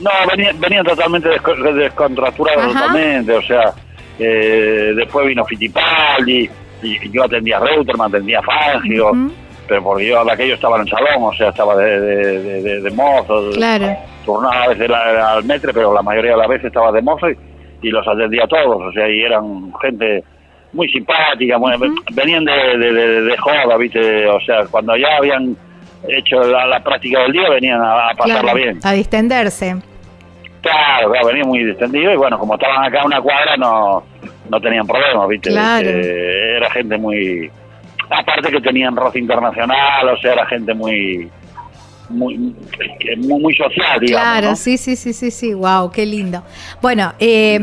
No, 0.00 0.10
venían, 0.58 0.84
totalmente 0.84 1.28
descontracturados 1.28 2.72
totalmente, 2.72 3.32
o 3.32 3.42
sea, 3.42 3.72
eh, 4.18 4.92
después 4.96 5.26
vino 5.26 5.44
Fittipaldi, 5.44 6.48
y 6.82 7.10
yo 7.10 7.24
atendía 7.24 7.56
a 7.56 7.60
Reutemann, 7.60 8.08
atendía 8.08 8.40
a 8.40 8.42
Fangio, 8.42 9.12
pero 9.66 9.82
porque 9.82 10.06
yo 10.06 10.20
aquello 10.30 10.54
estaba 10.54 10.76
en 10.76 10.82
el 10.82 10.88
salón, 10.88 11.22
o 11.22 11.32
sea, 11.32 11.48
estaba 11.48 11.76
de, 11.76 12.00
de, 12.00 12.80
de, 12.80 12.90
mozo, 12.90 13.50
claro. 13.54 13.96
turnaba 14.24 14.64
a 14.64 14.68
veces 14.68 14.90
al 14.90 15.44
metre, 15.44 15.72
pero 15.72 15.94
la 15.94 16.02
mayoría 16.02 16.32
de 16.32 16.36
las 16.36 16.48
veces 16.48 16.66
estaba 16.66 16.92
de 16.92 17.02
mozo 17.02 17.28
y, 17.30 17.90
los 17.90 18.06
atendía 18.06 18.44
a 18.44 18.48
todos, 18.48 18.82
o 18.82 18.92
sea, 18.92 19.08
y 19.08 19.20
eran 19.20 19.72
gente 19.80 20.24
muy 20.72 20.88
simpática, 20.88 21.58
venían 22.12 22.44
de, 22.44 23.22
de, 23.22 23.36
joda, 23.36 23.76
¿viste? 23.76 24.26
O 24.26 24.40
sea, 24.40 24.64
cuando 24.70 24.96
ya 24.96 25.18
habían 25.18 25.54
hecho 26.08 26.42
la, 26.44 26.82
práctica 26.82 27.20
del 27.22 27.32
día, 27.32 27.50
venían 27.50 27.80
a, 27.82 28.10
pasarla 28.16 28.54
bien. 28.54 28.80
A 28.82 28.92
distenderse. 28.92 29.76
Claro, 30.64 31.10
claro, 31.10 31.26
venía 31.26 31.44
muy 31.44 31.62
distendido 31.62 32.10
y 32.10 32.16
bueno, 32.16 32.38
como 32.38 32.54
estaban 32.54 32.82
acá 32.84 33.00
en 33.00 33.06
una 33.06 33.20
cuadra 33.20 33.54
no, 33.58 34.02
no 34.48 34.60
tenían 34.62 34.86
problemas, 34.86 35.28
¿viste? 35.28 35.50
Claro. 35.50 35.86
Este, 35.86 36.56
era 36.56 36.70
gente 36.70 36.96
muy... 36.96 37.50
Aparte 38.08 38.50
que 38.50 38.60
tenían 38.62 38.96
roce 38.96 39.18
internacional, 39.18 40.08
o 40.08 40.16
sea, 40.18 40.32
era 40.32 40.46
gente 40.46 40.72
muy... 40.72 41.30
Muy, 42.08 42.36
muy, 43.16 43.54
social, 43.56 43.98
digamos. 43.98 44.28
Claro, 44.28 44.56
sí, 44.56 44.76
sí, 44.76 44.94
sí, 44.94 45.14
sí, 45.14 45.30
sí, 45.30 45.54
wow, 45.54 45.90
qué 45.90 46.04
lindo. 46.04 46.42
Bueno, 46.82 47.14
eh, 47.18 47.58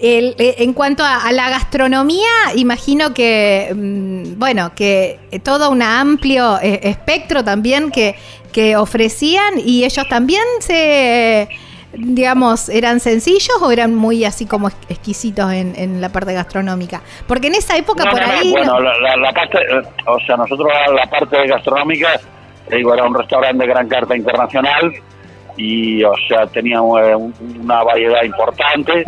el, 0.00 0.34
en 0.38 0.72
cuanto 0.72 1.04
a, 1.04 1.30
la 1.32 1.48
gastronomía, 1.48 2.28
imagino 2.56 3.14
que, 3.14 3.72
mm, 3.74 4.38
bueno, 4.38 4.72
que 4.74 5.18
todo 5.44 5.70
un 5.70 5.80
amplio 5.80 6.58
eh, 6.60 6.80
espectro 6.82 7.44
también 7.44 7.92
que, 7.92 8.16
que 8.52 8.76
ofrecían 8.76 9.60
y 9.64 9.84
ellos 9.84 10.08
también 10.08 10.42
se 10.58 11.48
digamos, 11.98 12.68
eran 12.68 13.00
sencillos 13.00 13.56
o 13.60 13.70
eran 13.70 13.94
muy 13.94 14.24
así 14.24 14.46
como 14.46 14.68
exquisitos 14.88 15.52
en, 15.52 15.74
en 15.76 16.00
la 16.00 16.10
parte 16.10 16.32
gastronómica? 16.32 17.02
Porque 17.26 17.48
en 17.48 17.54
esa 17.54 17.76
época 17.76 18.10
por 18.10 18.22
ahí... 18.22 18.52
bueno, 18.52 18.80
la, 18.80 19.32
parte, 19.32 19.58
o 20.06 20.18
sea, 20.20 20.36
nosotros 20.36 20.68
la 20.94 21.06
parte 21.08 21.46
gastronómica, 21.46 22.20
digo, 22.70 22.94
era 22.94 23.04
un 23.04 23.14
restaurante 23.14 23.64
de 23.64 23.70
gran 23.70 23.88
carta 23.88 24.16
internacional 24.16 24.92
y, 25.56 26.04
o 26.04 26.14
sea, 26.28 26.46
tenía 26.46 26.78
eh, 26.78 27.16
una 27.16 27.82
variedad 27.82 28.22
importante 28.22 29.04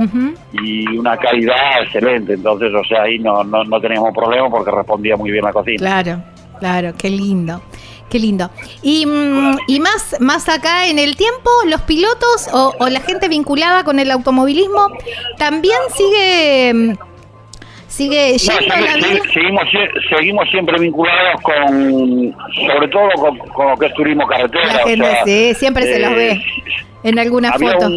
y 0.53 0.97
una 0.97 1.17
calidad 1.17 1.83
excelente. 1.83 2.35
Entonces, 2.35 2.73
o 2.75 2.85
sea, 2.85 3.03
ahí 3.03 3.19
no, 3.19 3.45
no, 3.45 3.65
no 3.65 3.81
teníamos 3.81 4.15
problema 4.15 4.49
porque 4.49 4.71
respondía 4.71 5.17
muy 5.17 5.31
bien 5.31 5.45
la 5.45 5.53
cocina. 5.53 5.79
Claro, 5.79 6.23
claro, 6.59 6.93
qué 6.97 7.11
lindo. 7.11 7.61
Qué 8.11 8.19
lindo. 8.19 8.51
Y, 8.83 9.05
mm, 9.07 9.59
y 9.67 9.81
más, 9.81 10.17
más 10.21 10.49
acá 10.49 10.87
en 10.87 10.99
el 10.99 11.17
tiempo, 11.17 11.51
los 11.67 11.83
pilotos 11.83 12.49
o, 12.53 12.75
la 12.89 13.01
gente 13.01 13.29
vinculada 13.29 13.85
con 13.85 13.99
el 13.99 14.11
automovilismo 14.11 14.89
también 15.37 15.79
sigue 15.95 16.73
mm, 16.75 17.09
sigue 17.87 18.39
yendo 18.39 19.25
seguimos, 19.33 19.65
seguimos 20.09 20.49
siempre 20.51 20.79
vinculados 20.79 21.41
con 21.43 22.37
sobre 22.67 22.89
todo 22.89 23.09
con, 23.55 23.69
lo 23.71 23.77
que 23.77 23.87
es 23.87 23.95
turismo 23.95 24.27
carretera 24.27 24.85
sí 25.25 25.55
siempre 25.55 25.85
se 25.85 25.99
los 25.99 26.15
ve 26.15 26.33
eh, 26.33 26.43
en 27.03 27.19
alguna 27.19 27.53
foto. 27.53 27.89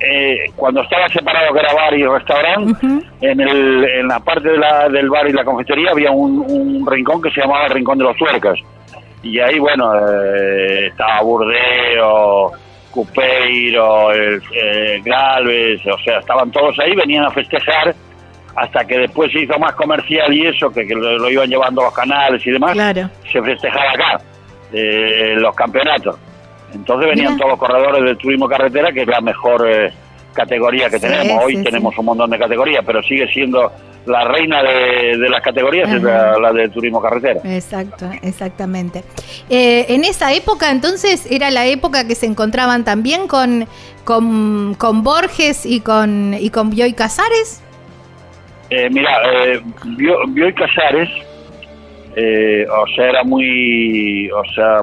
eh, 0.00 0.50
cuando 0.56 0.82
estaba 0.82 1.08
separado 1.10 1.52
que 1.52 1.60
era 1.60 1.72
bar 1.74 1.94
y 1.94 2.04
restaurante 2.04 2.86
en, 3.20 3.40
el, 3.40 3.84
en 3.84 4.08
la 4.08 4.20
parte 4.20 4.48
de 4.48 4.58
la, 4.58 4.88
del 4.88 5.08
bar 5.08 5.28
y 5.28 5.32
la 5.32 5.44
confitería 5.44 5.90
había 5.92 6.10
un, 6.10 6.40
un 6.40 6.86
rincón 6.90 7.22
que 7.22 7.30
se 7.30 7.40
llamaba 7.40 7.66
el 7.66 7.72
rincón 7.72 7.98
de 7.98 8.04
los 8.04 8.16
tuercas 8.16 8.58
y 9.22 9.38
ahí, 9.38 9.58
bueno, 9.58 9.92
eh, 9.94 10.88
estaba 10.88 11.22
Burdeo, 11.22 12.52
Cupeiro, 12.90 14.12
el, 14.12 14.42
Galvez, 15.04 15.80
o 15.86 15.98
sea, 15.98 16.18
estaban 16.18 16.50
todos 16.50 16.78
ahí, 16.78 16.94
venían 16.94 17.24
a 17.24 17.30
festejar 17.30 17.94
hasta 18.56 18.84
que 18.84 18.98
después 18.98 19.30
se 19.32 19.40
hizo 19.40 19.58
más 19.58 19.74
comercial 19.74 20.32
y 20.32 20.46
eso, 20.46 20.70
que, 20.70 20.84
lo, 20.84 21.30
iban 21.30 21.48
llevando 21.48 21.82
los 21.82 21.94
canales 21.94 22.44
y 22.46 22.50
demás, 22.50 22.76
se 23.30 23.42
festejaba 23.42 23.90
acá, 23.92 24.20
eh, 24.72 25.34
los 25.36 25.54
campeonatos. 25.54 26.16
Entonces 26.74 27.10
venían 27.10 27.36
todos 27.36 27.50
los 27.50 27.58
corredores 27.58 28.02
del 28.04 28.16
turismo 28.16 28.48
carretera, 28.48 28.92
que 28.92 29.02
es 29.02 29.08
la 29.08 29.20
mejor 29.20 29.68
eh, 29.68 29.92
categoría 30.32 30.88
que 30.88 30.98
tenemos. 30.98 31.44
Hoy 31.44 31.62
tenemos 31.62 31.96
un 31.98 32.04
montón 32.04 32.30
de 32.30 32.38
categorías, 32.38 32.82
pero 32.86 33.02
sigue 33.02 33.26
siendo 33.32 33.70
la 34.06 34.24
reina 34.24 34.62
de, 34.62 35.16
las 35.28 35.42
categorías 35.42 35.92
es 35.92 36.02
la, 36.02 36.52
de 36.52 36.68
turismo 36.68 37.00
carretera. 37.00 37.40
Exacto, 37.44 38.08
exactamente. 38.22 39.04
Eh, 39.48 39.86
en 39.88 40.04
esa 40.04 40.32
época, 40.32 40.70
entonces, 40.70 41.26
era 41.30 41.50
la 41.50 41.66
época 41.66 42.06
que 42.06 42.14
se 42.14 42.26
encontraban 42.26 42.84
también 42.84 43.28
con, 43.28 43.66
con, 44.04 45.02
Borges 45.02 45.66
y 45.66 45.80
con, 45.80 46.34
y 46.34 46.50
con 46.50 46.70
Bioy 46.70 46.92
Casares. 46.94 47.62
Eh, 48.70 48.88
mira, 48.90 49.10
eh, 49.32 49.60
Bioy 50.28 50.54
Casares, 50.54 51.08
eh, 52.16 52.66
o 52.68 52.86
sea, 52.94 53.10
era 53.10 53.24
muy, 53.24 54.30
o 54.30 54.44
sea, 54.54 54.80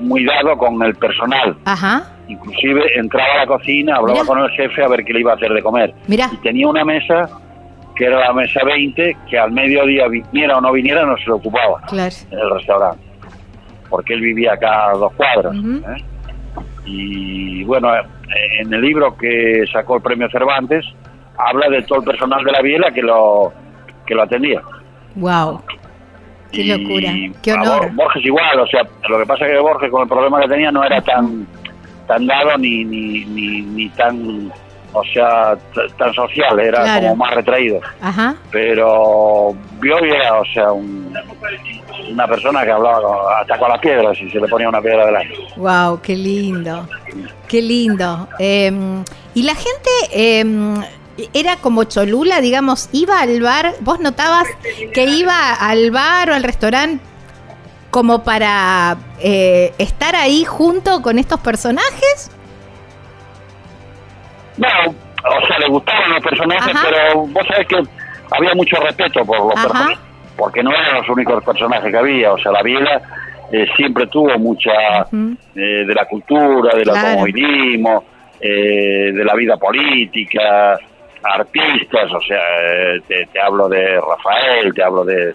muy 0.00 0.24
dado 0.24 0.56
con 0.56 0.82
el 0.82 0.94
personal. 0.94 1.56
Ajá. 1.64 2.12
Inclusive 2.28 2.82
entraba 2.96 3.34
a 3.34 3.36
la 3.38 3.46
cocina, 3.46 3.96
hablaba 3.96 4.24
con 4.24 4.38
el 4.38 4.50
jefe 4.50 4.82
a 4.82 4.88
ver 4.88 5.04
qué 5.04 5.12
le 5.12 5.20
iba 5.20 5.32
a 5.32 5.36
hacer 5.36 5.52
de 5.52 5.62
comer. 5.62 5.94
Mira. 6.08 6.28
Y 6.32 6.36
tenía 6.38 6.66
una 6.66 6.84
mesa 6.84 7.28
que 7.96 8.04
era 8.04 8.20
la 8.20 8.32
mesa 8.32 8.60
20, 8.64 9.16
que 9.28 9.38
al 9.38 9.52
mediodía 9.52 10.06
viniera 10.08 10.58
o 10.58 10.60
no 10.60 10.72
viniera 10.72 11.04
no 11.04 11.16
se 11.16 11.24
lo 11.26 11.36
ocupaba 11.36 11.80
claro. 11.88 12.14
en 12.30 12.38
el 12.38 12.50
restaurante, 12.50 13.04
porque 13.88 14.14
él 14.14 14.20
vivía 14.20 14.52
acá 14.52 14.90
a 14.90 14.92
dos 14.92 15.12
cuadros. 15.14 15.56
¿eh? 15.56 16.04
Y 16.84 17.64
bueno, 17.64 17.90
en 18.60 18.72
el 18.72 18.80
libro 18.80 19.16
que 19.16 19.64
sacó 19.72 19.96
el 19.96 20.02
premio 20.02 20.28
Cervantes, 20.30 20.84
habla 21.38 21.68
de 21.68 21.82
todo 21.82 22.00
el 22.00 22.04
personal 22.04 22.44
de 22.44 22.52
la 22.52 22.60
Biela 22.60 22.90
que 22.92 23.02
lo, 23.02 23.52
que 24.06 24.14
lo 24.14 24.22
atendía. 24.22 24.60
¡Wow! 25.16 25.62
¡Qué 26.52 26.64
locura! 26.64 27.12
¡Qué 27.42 27.52
honor! 27.54 27.92
Borges 27.94 28.24
igual, 28.24 28.60
o 28.60 28.66
sea, 28.66 28.82
lo 29.08 29.18
que 29.18 29.26
pasa 29.26 29.46
es 29.46 29.52
que 29.52 29.58
Borges 29.58 29.90
con 29.90 30.02
el 30.02 30.08
problema 30.08 30.40
que 30.42 30.48
tenía 30.48 30.70
no 30.70 30.84
era 30.84 31.00
tan, 31.00 31.46
tan 32.06 32.26
dado 32.26 32.58
ni, 32.58 32.84
ni, 32.84 33.24
ni, 33.24 33.62
ni 33.62 33.88
tan 33.90 34.52
o 34.96 35.04
sea, 35.12 35.56
tan 35.98 36.12
social, 36.14 36.58
era 36.58 37.00
como 37.00 37.16
más 37.16 37.34
retraído. 37.34 37.80
Pero 38.50 39.54
vio 39.80 39.98
era, 39.98 40.40
o 40.40 40.44
sea, 40.46 40.72
una 40.72 42.26
persona 42.26 42.64
que 42.64 42.70
hablaba 42.70 43.40
hasta 43.40 43.58
con 43.58 43.68
las 43.68 43.78
piedras 43.80 44.18
y 44.20 44.30
se 44.30 44.40
le 44.40 44.48
ponía 44.48 44.68
una 44.68 44.80
piedra 44.80 45.06
delante. 45.06 45.34
Wow, 45.56 46.00
qué 46.00 46.16
lindo, 46.16 46.88
qué 47.48 47.62
lindo. 47.62 48.28
Em, 48.38 49.04
y 49.34 49.42
la 49.42 49.54
gente 49.54 49.90
em, 50.12 50.82
era 51.34 51.56
como 51.56 51.84
Cholula, 51.84 52.40
digamos, 52.40 52.88
iba 52.92 53.20
al 53.20 53.40
bar, 53.40 53.74
vos 53.80 54.00
notabas 54.00 54.46
que 54.94 55.04
iba 55.04 55.54
al 55.54 55.90
bar 55.90 56.30
o 56.30 56.34
al 56.34 56.42
restaurante 56.42 57.04
como 57.90 58.24
para 58.24 58.96
eh, 59.20 59.72
estar 59.78 60.16
ahí 60.16 60.44
junto 60.44 61.00
con 61.00 61.18
estos 61.18 61.40
personajes 61.40 62.30
no, 64.56 64.68
o 64.88 65.46
sea, 65.46 65.58
le 65.58 65.68
gustaban 65.68 66.10
los 66.12 66.22
personajes, 66.22 66.76
pero 66.82 67.26
vos 67.26 67.46
sabés 67.48 67.66
que 67.66 67.82
había 68.30 68.54
mucho 68.54 68.76
respeto 68.76 69.24
por 69.24 69.38
los 69.38 69.54
personajes, 69.54 69.98
porque 70.36 70.62
no 70.62 70.70
eran 70.70 70.96
los 70.96 71.08
únicos 71.08 71.42
personajes 71.44 71.90
que 71.90 71.98
había, 71.98 72.32
o 72.32 72.38
sea, 72.38 72.52
la 72.52 72.62
Biela 72.62 73.02
eh, 73.52 73.66
siempre 73.76 74.06
tuvo 74.08 74.36
mucha 74.38 74.72
eh, 75.12 75.84
de 75.86 75.94
la 75.94 76.04
cultura, 76.06 76.76
del 76.76 76.88
automovilismo, 76.90 78.04
eh, 78.40 79.12
de 79.12 79.24
la 79.24 79.34
vida 79.34 79.56
política, 79.56 80.78
artistas, 81.22 82.12
o 82.12 82.20
sea, 82.20 82.40
te, 83.06 83.40
hablo 83.40 83.68
de 83.68 84.00
Rafael, 84.00 84.74
te 84.74 84.82
hablo 84.82 85.04
de, 85.04 85.34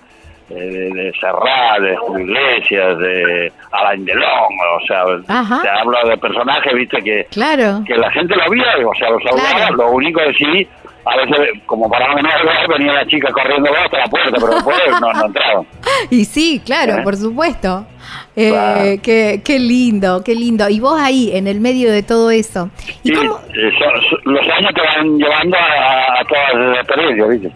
de, 0.53 1.13
Serrat, 1.19 1.79
de 1.81 1.95
Julio 1.97 2.25
Iglesias, 2.25 2.97
de 2.97 3.51
Alain 3.71 4.05
Delon, 4.05 4.23
o 4.23 4.85
sea, 4.87 5.03
te 5.61 5.69
hablo 5.69 5.97
de 6.07 6.17
personajes, 6.17 6.73
viste, 6.73 7.01
que, 7.01 7.25
claro. 7.31 7.83
que 7.85 7.95
la 7.95 8.11
gente 8.11 8.35
lo 8.35 8.49
veía, 8.49 8.87
o 8.87 8.95
sea, 8.95 9.09
los 9.09 9.23
saludaba, 9.23 9.71
lo 9.71 9.91
único 9.91 10.19
que 10.21 10.33
sí, 10.33 10.67
a 11.05 11.17
veces, 11.17 11.59
como 11.65 11.89
para 11.89 12.07
no 12.09 12.21
venía 12.69 12.93
la 12.93 13.05
chica 13.07 13.31
corriendo 13.31 13.69
hasta 13.75 13.97
la 13.97 14.05
puerta, 14.05 14.37
pero 14.39 14.53
después 14.53 14.77
no, 14.99 15.13
no 15.13 15.25
entraban. 15.25 15.65
Y 16.09 16.25
sí, 16.25 16.61
claro, 16.63 16.97
¿Eh? 16.97 17.03
por 17.03 17.15
supuesto. 17.15 17.85
Eh, 18.35 18.99
qué, 19.03 19.59
lindo, 19.59 20.23
qué 20.23 20.35
lindo. 20.35 20.67
Y 20.69 20.79
vos 20.79 20.99
ahí, 20.99 21.31
en 21.33 21.47
el 21.47 21.59
medio 21.59 21.91
de 21.91 22.03
todo 22.03 22.31
eso. 22.31 22.69
¿Y 23.03 23.09
sí, 23.09 23.15
eh, 23.15 23.71
los 24.25 24.47
años 24.49 24.71
te 24.73 24.81
van 24.81 25.17
llevando 25.17 25.57
a, 25.57 26.23
todas 26.27 26.53
las 26.53 26.77
experiencias, 26.77 27.29
¿viste? 27.29 27.51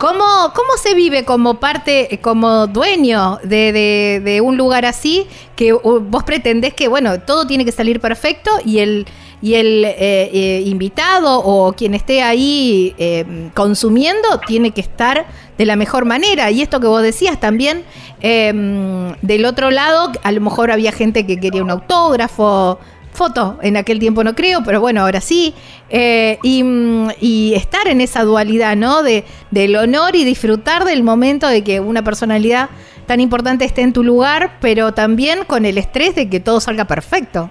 ¿Cómo, 0.00 0.24
¿Cómo 0.54 0.78
se 0.82 0.94
vive 0.94 1.26
como 1.26 1.60
parte, 1.60 2.20
como 2.22 2.66
dueño 2.66 3.38
de, 3.44 4.22
de, 4.24 4.40
un 4.40 4.56
lugar 4.56 4.86
así, 4.86 5.26
que 5.56 5.74
vos 5.74 6.24
pretendés 6.24 6.72
que, 6.72 6.88
bueno, 6.88 7.20
todo 7.20 7.46
tiene 7.46 7.66
que 7.66 7.72
salir 7.72 8.00
perfecto 8.00 8.50
y 8.64 8.78
el, 8.78 9.06
y 9.42 9.56
el 9.56 9.84
eh, 9.84 9.94
eh, 10.32 10.62
invitado 10.64 11.40
o 11.40 11.74
quien 11.74 11.92
esté 11.92 12.22
ahí 12.22 12.94
eh, 12.96 13.50
consumiendo 13.52 14.40
tiene 14.46 14.70
que 14.70 14.80
estar 14.80 15.26
de 15.58 15.66
la 15.66 15.76
mejor 15.76 16.06
manera? 16.06 16.50
Y 16.50 16.62
esto 16.62 16.80
que 16.80 16.86
vos 16.86 17.02
decías 17.02 17.38
también, 17.38 17.84
em, 18.22 19.14
del 19.20 19.44
otro 19.44 19.70
lado, 19.70 20.12
a 20.22 20.32
lo 20.32 20.40
mejor 20.40 20.70
había 20.70 20.92
gente 20.92 21.26
que 21.26 21.38
quería 21.38 21.62
un 21.62 21.70
autógrafo, 21.70 22.78
foto, 23.12 23.58
en 23.62 23.76
aquel 23.76 23.98
tiempo 23.98 24.24
no 24.24 24.34
creo, 24.34 24.62
pero 24.64 24.80
bueno, 24.80 25.02
ahora 25.02 25.20
sí. 25.20 25.54
Eh, 25.88 26.38
y, 26.42 27.52
estar 27.54 27.88
en 27.88 28.00
esa 28.00 28.22
dualidad, 28.22 28.76
¿no? 28.76 29.02
De, 29.02 29.24
del 29.50 29.76
honor 29.76 30.14
y 30.14 30.24
disfrutar 30.24 30.84
del 30.84 31.02
momento 31.02 31.48
de 31.48 31.62
que 31.64 31.80
una 31.80 32.02
personalidad 32.02 32.70
tan 33.06 33.20
importante 33.20 33.64
esté 33.64 33.82
en 33.82 33.92
tu 33.92 34.04
lugar, 34.04 34.52
pero 34.60 34.92
también 34.92 35.44
con 35.44 35.64
el 35.64 35.78
estrés 35.78 36.14
de 36.14 36.30
que 36.30 36.40
todo 36.40 36.60
salga 36.60 36.84
perfecto. 36.84 37.50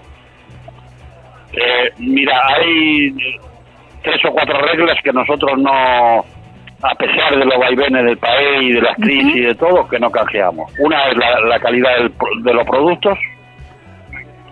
Eh, 1.51 1.92
mira, 1.98 2.42
hay 2.48 3.13
tres 4.04 4.24
o 4.25 4.32
cuatro 4.32 4.60
reglas 4.62 4.98
que 5.04 5.12
nosotros 5.12 5.58
no, 5.58 6.25
a 6.82 6.96
pesar 6.96 7.38
de 7.38 7.46
los 7.46 7.58
vaivenes 7.58 8.06
del 8.06 8.18
país, 8.18 8.75
de 8.75 8.82
las 8.82 8.96
crisis 8.96 9.36
y 9.36 9.42
de 9.42 9.56
todo, 9.56 9.88
que 9.88 10.00
no 10.00 10.10
canjeamos. 10.10 10.72
Una 10.80 11.10
es 11.10 11.18
la, 11.18 11.60
calidad 11.60 11.92
de 12.42 12.54
los 12.54 12.66
productos, 12.66 13.18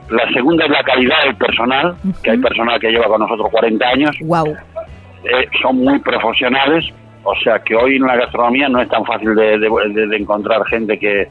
la 0.09 0.31
segunda 0.31 0.65
es 0.65 0.71
la 0.71 0.83
calidad 0.83 1.23
del 1.25 1.35
personal, 1.35 1.95
que 2.23 2.31
hay 2.31 2.37
personal 2.37 2.79
que 2.79 2.89
lleva 2.89 3.07
con 3.07 3.19
nosotros 3.19 3.49
40 3.51 3.87
años. 3.87 4.11
Wow. 4.21 4.47
Eh, 4.47 5.47
son 5.61 5.77
muy 5.77 5.99
profesionales, 5.99 6.85
o 7.23 7.35
sea 7.43 7.59
que 7.59 7.75
hoy 7.75 7.97
en 7.97 8.03
la 8.03 8.15
gastronomía 8.15 8.69
no 8.69 8.81
es 8.81 8.89
tan 8.89 9.03
fácil 9.05 9.35
de, 9.35 9.55
encontrar 10.15 10.65
gente 10.67 10.97
que, 10.97 11.27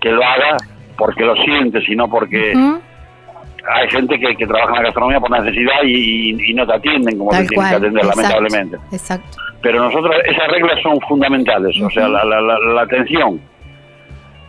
que, 0.00 0.10
lo 0.10 0.22
haga 0.24 0.56
porque 0.96 1.24
lo 1.24 1.34
siente, 1.36 1.80
sino 1.82 2.08
porque 2.08 2.52
hay 2.52 3.90
gente 3.90 4.18
que, 4.18 4.46
trabaja 4.46 4.68
en 4.68 4.76
la 4.76 4.82
gastronomía 4.82 5.20
por 5.20 5.30
necesidad 5.30 5.82
y, 5.84 6.54
no 6.54 6.66
te 6.66 6.74
atienden 6.74 7.18
como 7.18 7.30
te 7.30 7.46
tienen 7.46 7.68
que 7.68 7.76
atender, 7.76 8.04
lamentablemente. 8.04 8.76
Exacto. 8.92 9.38
Pero 9.62 9.82
nosotros, 9.82 10.14
esas 10.24 10.48
reglas 10.48 10.80
son 10.82 10.98
fundamentales, 11.02 11.78
o 11.82 11.90
sea, 11.90 12.08
la, 12.08 12.24
la, 12.24 12.40
la 12.40 12.82
atención 12.82 13.38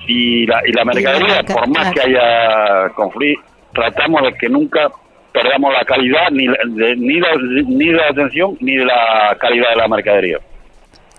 y 0.08 0.46
la, 0.46 0.62
y 0.66 0.72
la 0.74 0.86
mercadería, 0.86 1.44
por 1.44 1.68
más 1.68 1.94
que 1.94 2.02
haya 2.02 2.90
conflicto, 2.96 3.44
tratamos 3.74 4.24
de 4.24 4.34
que 4.34 4.50
nunca 4.50 4.90
perdamos 5.32 5.74
la 5.74 5.86
calidad, 5.86 6.30
ni, 6.32 6.48
de, 6.48 6.96
ni, 6.98 7.20
la, 7.20 7.30
ni 7.66 7.86
de 7.88 7.94
la 7.94 8.08
atención, 8.10 8.58
ni 8.60 8.76
de 8.76 8.86
la 8.86 9.38
calidad 9.40 9.70
de 9.70 9.76
la 9.78 9.88
mercadería. 9.88 10.38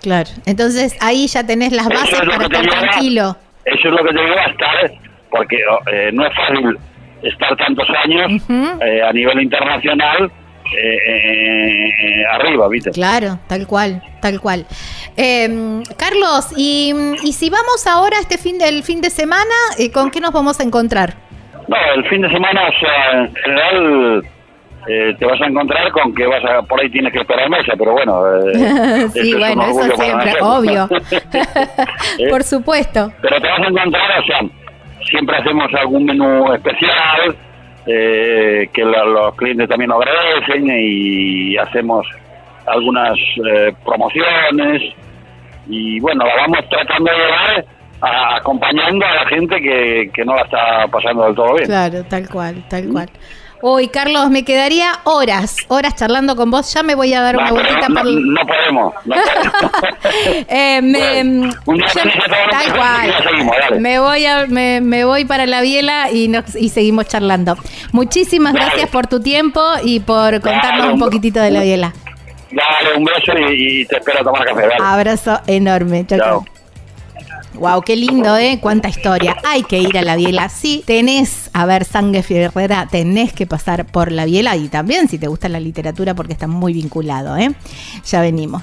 Claro, 0.02 0.28
entonces 0.46 0.96
ahí 1.00 1.26
ya 1.28 1.46
tenés 1.46 1.72
las 1.72 1.88
bases 1.88 2.20
para 2.20 2.44
estar 2.44 2.66
tranquilo. 2.66 3.36
Eso 3.64 3.88
es 3.88 3.94
lo 3.94 4.04
que 4.04 4.12
te 4.12 4.20
lleva 4.20 4.42
a 4.42 4.50
estar, 4.50 4.92
porque 5.30 5.56
eh, 5.92 6.10
no 6.12 6.26
es 6.26 6.34
fácil 6.34 6.76
estar 7.22 7.56
tantos 7.56 7.88
años 8.04 8.42
eh, 8.50 9.02
a 9.02 9.12
nivel 9.12 9.40
internacional 9.40 10.30
eh, 10.76 11.88
eh, 11.98 12.24
arriba, 12.32 12.68
¿viste? 12.68 12.90
Claro, 12.90 13.38
tal 13.46 13.66
cual, 13.66 14.02
tal 14.20 14.40
cual. 14.40 14.66
Em, 15.16 15.82
Carlos, 15.98 16.52
y, 16.56 16.94
y, 17.22 17.32
si 17.32 17.50
vamos 17.50 17.86
ahora 17.86 18.16
este 18.18 18.38
fin 18.38 18.58
del 18.58 18.82
fin 18.82 19.00
de 19.00 19.10
semana, 19.10 19.54
eh, 19.78 19.90
¿con 19.92 20.10
qué 20.10 20.20
nos 20.20 20.32
vamos 20.32 20.58
a 20.60 20.62
encontrar? 20.62 21.14
No, 21.68 21.76
el 21.94 22.08
fin 22.08 22.22
de 22.22 22.30
semana, 22.30 22.62
o 22.68 22.80
sea, 22.80 23.20
en 23.20 23.34
general 23.34 24.22
te 24.86 25.24
vas 25.24 25.40
a 25.40 25.46
encontrar 25.46 25.92
con 25.92 26.12
que 26.12 26.26
vas 26.26 26.44
a 26.44 26.62
por 26.62 26.80
ahí 26.80 26.90
tienes 26.90 27.12
que 27.12 27.20
esperar 27.20 27.48
mesa, 27.48 27.74
pero 27.78 27.92
bueno. 27.92 28.22
sí, 29.12 29.34
bueno, 29.34 29.62
eso 29.62 29.96
siempre, 29.96 30.34
obvio. 30.40 30.88
por 32.30 32.42
supuesto. 32.42 33.12
Pero 33.22 33.40
te 33.40 33.48
vas 33.48 33.60
a 33.60 33.68
encontrar, 33.68 34.20
o 34.20 34.24
sea, 34.24 34.40
siempre 35.10 35.36
hacemos 35.36 35.72
algún 35.74 36.04
menú 36.04 36.52
especial 36.52 37.36
eh, 37.86 38.68
que 38.72 38.84
los 38.84 39.34
clientes 39.36 39.68
también 39.68 39.90
lo 39.90 39.96
agradecen 39.96 40.68
y 40.70 41.56
hacemos 41.56 42.06
algunas 42.66 43.18
eh, 43.46 43.72
promociones 43.84 44.82
y 45.66 46.00
bueno, 46.00 46.24
la 46.24 46.36
vamos 46.36 46.68
tratando 46.68 47.10
de 47.10 47.16
llevar 47.16 47.64
acompañando 48.02 49.06
a 49.06 49.14
la 49.14 49.26
gente 49.26 49.60
que, 49.60 50.10
que 50.12 50.24
no 50.24 50.34
la 50.34 50.42
está 50.42 50.86
pasando 50.90 51.24
del 51.24 51.34
todo 51.34 51.54
bien. 51.54 51.66
Claro, 51.66 52.04
tal 52.04 52.28
cual, 52.28 52.64
tal 52.68 52.88
cual. 52.88 53.08
Hoy, 53.64 53.86
Carlos, 53.86 54.28
me 54.28 54.44
quedaría 54.44 54.90
horas, 55.04 55.56
horas 55.68 55.94
charlando 55.94 56.34
con 56.34 56.50
vos. 56.50 56.74
Ya 56.74 56.82
me 56.82 56.96
voy 56.96 57.14
a 57.14 57.20
dar 57.20 57.36
una 57.36 57.52
vueltita 57.52 57.88
no, 57.88 58.02
no, 58.02 58.40
podemos. 58.44 58.92
No 59.04 59.14
eh, 60.48 60.80
me, 60.82 61.48
tal 62.50 62.76
cual. 62.76 63.80
Me 63.80 64.00
voy, 64.00 64.26
a, 64.26 64.46
me, 64.48 64.80
me, 64.80 65.04
voy 65.04 65.24
para 65.26 65.46
la 65.46 65.60
biela 65.60 66.10
y, 66.10 66.26
nos, 66.26 66.56
y 66.56 66.70
seguimos 66.70 67.06
charlando. 67.06 67.56
Muchísimas 67.92 68.52
gracias 68.52 68.90
por 68.90 69.06
tu 69.06 69.20
tiempo 69.20 69.60
y 69.84 70.00
por 70.00 70.40
contarnos 70.40 70.94
un, 70.94 70.98
poquitito 70.98 71.38
de 71.38 71.52
la 71.52 71.62
biela. 71.62 71.92
Dale, 72.52 72.96
un 72.96 73.04
beso 73.04 73.32
y, 73.50 73.84
te 73.86 73.96
espero 73.96 74.20
a 74.20 74.24
tomar 74.24 74.44
café. 74.44 74.68
Abrazo 74.80 75.40
enorme. 75.46 76.06
chao. 76.06 76.18
chao. 76.18 76.44
Wow, 77.54 77.82
qué 77.82 77.96
lindo, 77.96 78.36
¿eh? 78.36 78.58
Cuánta 78.60 78.88
historia. 78.88 79.36
Hay 79.44 79.62
que 79.62 79.78
ir 79.78 79.96
a 79.98 80.02
la 80.02 80.16
biela. 80.16 80.48
Sí, 80.48 80.82
tenés 80.86 81.50
a 81.52 81.66
ver 81.66 81.84
Sangre 81.84 82.22
Ferrera, 82.22 82.88
tenés 82.90 83.32
que 83.32 83.46
pasar 83.46 83.84
por 83.84 84.10
la 84.10 84.24
biela 84.24 84.56
y 84.56 84.68
también 84.68 85.08
si 85.08 85.18
te 85.18 85.26
gusta 85.26 85.48
la 85.48 85.60
literatura 85.60 86.14
porque 86.14 86.32
está 86.32 86.46
muy 86.46 86.72
vinculado, 86.72 87.36
¿eh? 87.36 87.52
Ya 88.06 88.22
venimos. 88.22 88.62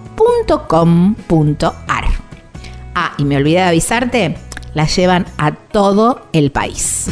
www.elpicapalo.com.ar. 0.21 2.05
Ah, 2.93 3.13
y 3.17 3.25
me 3.25 3.37
olvidé 3.37 3.57
de 3.57 3.63
avisarte, 3.63 4.37
la 4.73 4.85
llevan 4.85 5.25
a 5.37 5.51
todo 5.51 6.27
el 6.33 6.51
país. 6.51 7.09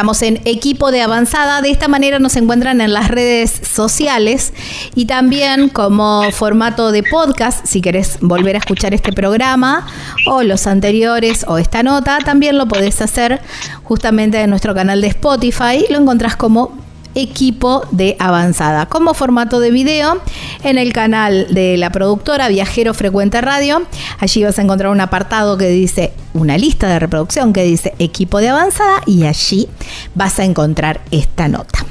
Estamos 0.00 0.22
en 0.22 0.40
equipo 0.46 0.92
de 0.92 1.02
avanzada. 1.02 1.60
De 1.60 1.70
esta 1.70 1.86
manera 1.86 2.18
nos 2.18 2.34
encuentran 2.36 2.80
en 2.80 2.94
las 2.94 3.08
redes 3.08 3.60
sociales 3.70 4.54
y 4.94 5.04
también 5.04 5.68
como 5.68 6.22
formato 6.32 6.90
de 6.90 7.02
podcast. 7.02 7.66
Si 7.66 7.82
querés 7.82 8.16
volver 8.22 8.56
a 8.56 8.60
escuchar 8.60 8.94
este 8.94 9.12
programa 9.12 9.86
o 10.24 10.42
los 10.42 10.66
anteriores 10.66 11.44
o 11.46 11.58
esta 11.58 11.82
nota, 11.82 12.16
también 12.24 12.56
lo 12.56 12.66
podés 12.66 13.02
hacer 13.02 13.42
justamente 13.82 14.40
en 14.40 14.48
nuestro 14.48 14.74
canal 14.74 15.02
de 15.02 15.08
Spotify. 15.08 15.84
Lo 15.90 15.98
encontrás 15.98 16.34
como 16.34 16.79
equipo 17.14 17.86
de 17.90 18.16
avanzada 18.18 18.86
como 18.86 19.14
formato 19.14 19.60
de 19.60 19.70
video 19.70 20.20
en 20.62 20.78
el 20.78 20.92
canal 20.92 21.46
de 21.52 21.76
la 21.76 21.90
productora 21.90 22.48
Viajero 22.48 22.94
Frecuente 22.94 23.40
Radio. 23.40 23.82
Allí 24.18 24.44
vas 24.44 24.58
a 24.58 24.62
encontrar 24.62 24.92
un 24.92 25.00
apartado 25.00 25.56
que 25.58 25.68
dice 25.68 26.12
una 26.34 26.56
lista 26.56 26.88
de 26.88 26.98
reproducción 26.98 27.52
que 27.52 27.64
dice 27.64 27.94
equipo 27.98 28.38
de 28.38 28.50
avanzada 28.50 29.02
y 29.06 29.24
allí 29.24 29.68
vas 30.14 30.38
a 30.38 30.44
encontrar 30.44 31.00
esta 31.10 31.48
nota. 31.48 31.84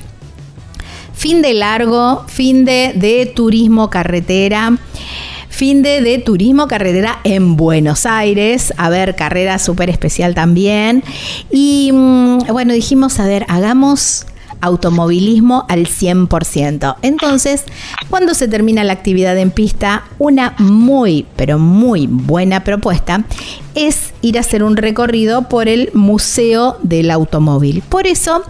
Fin 1.14 1.42
de 1.42 1.54
largo, 1.54 2.24
fin 2.28 2.64
de, 2.64 2.94
de 2.96 3.26
turismo 3.26 3.90
carretera 3.90 4.78
fin 5.50 5.82
de, 5.82 6.00
de, 6.00 6.20
turismo 6.20 6.70
carretera 6.70 7.20
en 7.26 7.58
Buenos 7.58 8.06
Aires. 8.06 8.74
A 8.78 8.90
ver, 8.90 9.18
carrera 9.18 9.60
súper 9.60 9.90
especial 9.90 10.34
también. 10.34 11.04
Y 11.52 11.92
mm, 11.92 12.46
bueno, 12.54 12.72
dijimos, 12.72 13.20
a 13.20 13.28
ver, 13.28 13.46
hagamos 13.50 14.26
automovilismo 14.62 15.66
al 15.70 15.88
100%. 15.88 16.96
Entonces, 17.02 17.64
cuando 18.10 18.34
se 18.34 18.48
termina 18.48 18.84
la 18.84 18.94
actividad 18.94 19.38
en 19.38 19.52
pista, 19.52 20.04
una 20.18 20.56
muy, 20.58 21.26
pero 21.36 21.60
muy 21.60 22.08
buena 22.08 22.64
propuesta 22.64 23.24
es 23.76 24.14
ir 24.22 24.38
a 24.38 24.42
hacer 24.42 24.64
un 24.64 24.76
recorrido 24.78 25.44
por 25.44 25.68
el 25.68 25.92
Museo 25.94 26.78
del 26.84 27.12
Automóvil. 27.12 27.84
Por 27.88 28.08
eso 28.08 28.44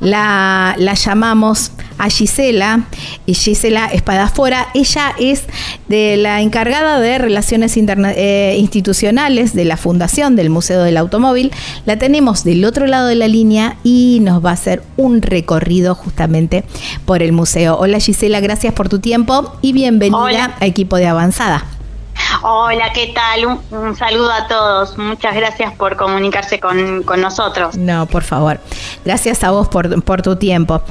la, 0.00 0.74
la 0.78 0.94
llamamos 0.94 1.72
a 2.00 2.08
Gisela, 2.08 2.86
y 3.26 3.34
Gisela 3.34 3.86
Espadafora. 3.86 4.68
Ella 4.74 5.12
es 5.18 5.44
de 5.88 6.16
la 6.16 6.40
encargada 6.40 6.98
de 6.98 7.18
relaciones 7.18 7.76
eh, 7.76 8.56
institucionales 8.58 9.54
de 9.54 9.64
la 9.64 9.76
Fundación 9.76 10.34
del 10.34 10.50
Museo 10.50 10.82
del 10.82 10.96
Automóvil. 10.96 11.52
La 11.84 11.98
tenemos 11.98 12.42
del 12.42 12.64
otro 12.64 12.86
lado 12.86 13.06
de 13.06 13.16
la 13.16 13.28
línea 13.28 13.76
y 13.84 14.18
nos 14.22 14.44
va 14.44 14.50
a 14.50 14.54
hacer 14.54 14.82
un 14.96 15.22
recorrido 15.22 15.94
justamente 15.94 16.64
por 17.04 17.22
el 17.22 17.32
museo. 17.32 17.76
Hola 17.78 18.00
Gisela, 18.00 18.40
gracias 18.40 18.72
por 18.72 18.88
tu 18.88 18.98
tiempo 18.98 19.56
y 19.60 19.72
bienvenida 19.72 20.56
a 20.58 20.66
Equipo 20.66 20.96
de 20.96 21.06
Avanzada. 21.06 21.79
Hola, 22.42 22.92
¿qué 22.94 23.12
tal? 23.14 23.58
Un, 23.70 23.96
saludo 23.96 24.30
a 24.32 24.46
todos. 24.46 24.96
Muchas 24.96 25.34
gracias 25.34 25.74
por 25.74 25.96
comunicarse 25.96 26.58
con, 26.58 27.04
nosotros. 27.20 27.76
No, 27.76 28.06
por 28.06 28.22
favor. 28.22 28.60
Gracias 29.04 29.44
a 29.44 29.50
vos 29.50 29.68
por, 29.68 30.22
tu 30.22 30.36
tiempo. 30.36 30.82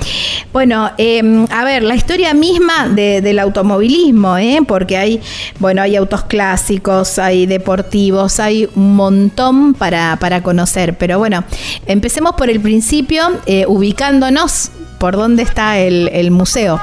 Bueno, 0.53 0.91
em, 0.97 1.47
a 1.51 1.63
ver, 1.63 1.83
la 1.83 1.95
historia 1.95 2.33
misma 2.33 2.87
del 2.89 3.39
automovilismo, 3.39 4.37
¿eh? 4.37 4.59
porque 4.67 4.97
hay, 4.97 5.21
bueno, 5.59 5.81
hay 5.81 5.95
autos 5.95 6.23
clásicos, 6.23 7.17
hay 7.17 7.45
deportivos, 7.45 8.39
hay 8.39 8.69
un 8.75 8.95
montón 8.95 9.73
para, 9.73 10.17
para 10.19 10.43
conocer. 10.43 10.97
Pero 10.97 11.17
bueno, 11.17 11.43
empecemos 11.87 12.33
por 12.35 12.49
el 12.49 12.59
principio, 12.59 13.23
eh, 13.45 13.65
ubicándonos 13.67 14.71
por 14.99 15.15
dónde 15.15 15.43
está 15.43 15.79
el, 15.79 16.09
el 16.09 16.31
museo. 16.31 16.79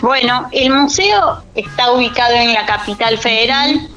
Bueno, 0.00 0.48
el 0.52 0.70
museo 0.70 1.42
está 1.54 1.92
ubicado 1.92 2.34
en 2.34 2.52
la 2.52 2.66
capital 2.66 3.18
federal, 3.18 3.88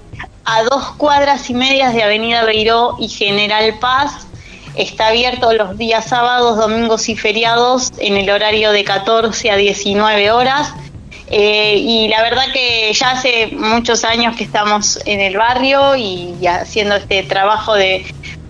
a 0.45 0.63
dos 0.63 0.91
cuadras 0.97 1.49
y 1.49 1.53
medias 1.53 1.93
de 1.93 2.03
Avenida 2.03 2.45
Beiró 2.45 2.95
y 2.99 3.09
General 3.09 3.77
Paz. 3.79 4.27
Está 4.75 5.07
abierto 5.07 5.51
los 5.53 5.77
días 5.77 6.05
sábados, 6.05 6.57
domingos 6.57 7.09
y 7.09 7.15
feriados 7.15 7.91
en 7.97 8.15
el 8.15 8.29
horario 8.29 8.71
de 8.71 8.83
14 8.83 9.51
a 9.51 9.55
19 9.57 10.31
horas. 10.31 10.73
Eh, 11.29 11.75
y 11.77 12.07
la 12.07 12.21
verdad 12.21 12.45
que 12.53 12.93
ya 12.93 13.11
hace 13.11 13.47
muchos 13.47 14.05
años 14.05 14.37
que 14.37 14.45
estamos 14.45 14.99
en 15.05 15.19
el 15.19 15.35
barrio 15.35 15.97
y 15.97 16.37
haciendo 16.47 16.95
este 16.95 17.23
trabajo 17.23 17.73
de 17.73 18.05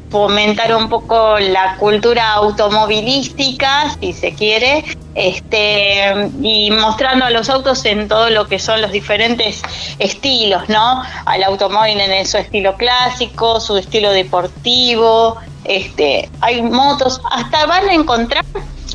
fomentar 0.10 0.74
un 0.76 0.89
poco 0.89 1.38
la 1.39 1.76
cultura 1.78 2.34
automovilística, 2.34 3.96
si 4.00 4.13
se 4.13 4.34
quiere, 4.34 4.84
este, 5.15 6.30
y 6.41 6.72
mostrando 6.72 7.26
a 7.26 7.30
los 7.30 7.50
autos 7.50 7.84
en 7.86 8.08
todo 8.08 8.30
lo 8.30 8.48
que 8.48 8.60
son 8.60 8.82
los 8.82 8.91
diferentes 8.91 9.62
estilos, 10.00 10.70
¿no? 10.70 11.02
Al 11.26 11.43
automóvil 11.43 12.00
en 12.00 12.26
su 12.26 12.38
estilo 12.38 12.76
clásico, 12.76 13.60
su 13.60 13.78
estilo 13.78 14.12
deportivo, 14.12 15.38
este, 15.63 16.30
hay 16.41 16.62
motos, 16.62 17.22
hasta 17.32 17.65
van 17.65 17.89
a 17.89 17.93
encontrar 17.93 18.46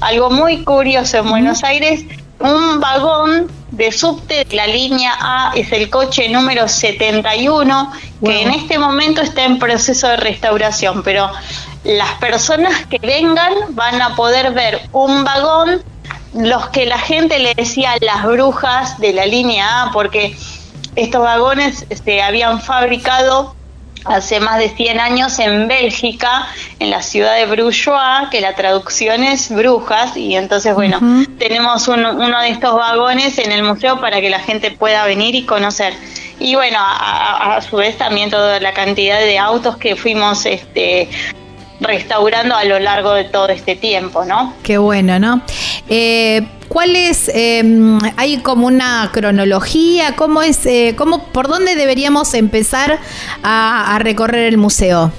algo 0.01 0.31
muy 0.31 0.65
curioso 0.65 1.19
en 1.19 1.29
Buenos 1.29 1.63
Aires, 1.63 2.05
un 2.43 2.81
vagón 2.81 3.51
de 3.71 3.91
subte 3.91 4.45
de 4.45 4.57
la 4.57 4.67
línea 4.67 5.17
A 5.21 5.53
es 5.55 5.73
el 5.73 5.89
coche 5.89 6.29
número 6.29 6.69
71, 6.69 7.93
que 8.23 8.43
en 8.43 8.51
este 8.51 8.79
momento 8.79 9.23
está 9.23 9.45
en 9.45 9.59
proceso 9.59 10.09
de 10.09 10.17
restauración, 10.17 11.03
pero 11.03 11.31
las 11.85 12.13
personas 12.15 12.87
que 12.87 12.99
vengan 12.99 13.55
van 13.71 14.01
a 14.03 14.15
poder 14.15 14.53
ver 14.53 14.81
un 14.93 15.25
vagón, 15.25 15.83
los 16.35 16.69
que 16.69 16.87
la 16.87 16.99
gente 16.99 17.39
le 17.39 17.55
decía 17.55 17.95
las 18.01 18.25
brujas 18.25 18.99
de 18.99 19.13
la 19.13 19.27
línea 19.27 19.85
A, 19.85 19.93
porque 19.93 20.37
estos 20.97 21.23
vagones 21.23 21.87
se 22.05 22.23
habían 22.23 22.61
fabricado 22.61 23.55
hace 24.05 24.41
más 24.41 24.59
de 24.59 24.69
100 24.69 25.01
años 25.01 25.39
en 25.39 25.69
Bélgica, 25.69 26.47
en 26.79 26.91
la 26.91 27.03
ciudad 27.03 27.37
de 27.37 27.47
Brujois, 27.47 28.29
que 28.31 28.41
la 28.41 28.55
traducción 28.55 29.25
es 29.25 29.55
brujas, 29.55 30.17
y 30.17 30.37
entonces, 30.37 30.75
bueno, 30.75 30.99
tenemos 31.39 31.89
uno 31.89 32.41
de 32.41 32.49
estos 32.49 32.75
vagones 32.75 33.39
en 33.39 33.53
el 33.53 33.63
museo 33.63 34.01
para 34.01 34.21
que 34.21 34.31
la 34.31 34.41
gente 34.41 34.71
pueda 34.71 35.05
venir 35.05 35.35
y 35.35 35.45
conocer. 35.45 35.95
Y 36.39 36.55
bueno, 36.57 36.79
a, 36.81 37.57
a, 37.57 37.63
su 37.63 37.77
vez 37.77 37.97
también 37.97 38.31
toda 38.31 38.59
la 38.59 38.73
cantidad 38.73 39.21
de 39.21 39.39
autos 39.39 39.77
que 39.77 39.95
fuimos 39.95 40.45
este, 40.45 41.09
restaurando 41.83 42.55
a 42.55 42.65
lo 42.65 42.79
largo 42.79 43.13
de 43.13 43.25
todo 43.25 43.49
este 43.49 43.77
tiempo, 43.77 44.25
¿no? 44.25 44.55
Qué 44.63 44.79
bueno, 44.79 45.19
¿no? 45.19 45.43
Eh, 45.89 46.47
¿Cuál 46.69 46.97
es, 46.97 47.31
em, 47.35 47.99
hay 48.17 48.39
como 48.39 48.67
una 48.67 49.11
cronología, 49.13 50.17
cómo 50.17 50.43
es, 50.43 50.65
eh, 50.65 50.95
cómo, 50.97 51.25
por 51.25 51.49
dónde 51.49 51.75
deberíamos 51.75 52.33
empezar 52.35 52.99
a, 53.43 53.95
a 53.95 53.99
recorrer 53.99 54.47
el 54.47 54.57
museo? 54.57 55.13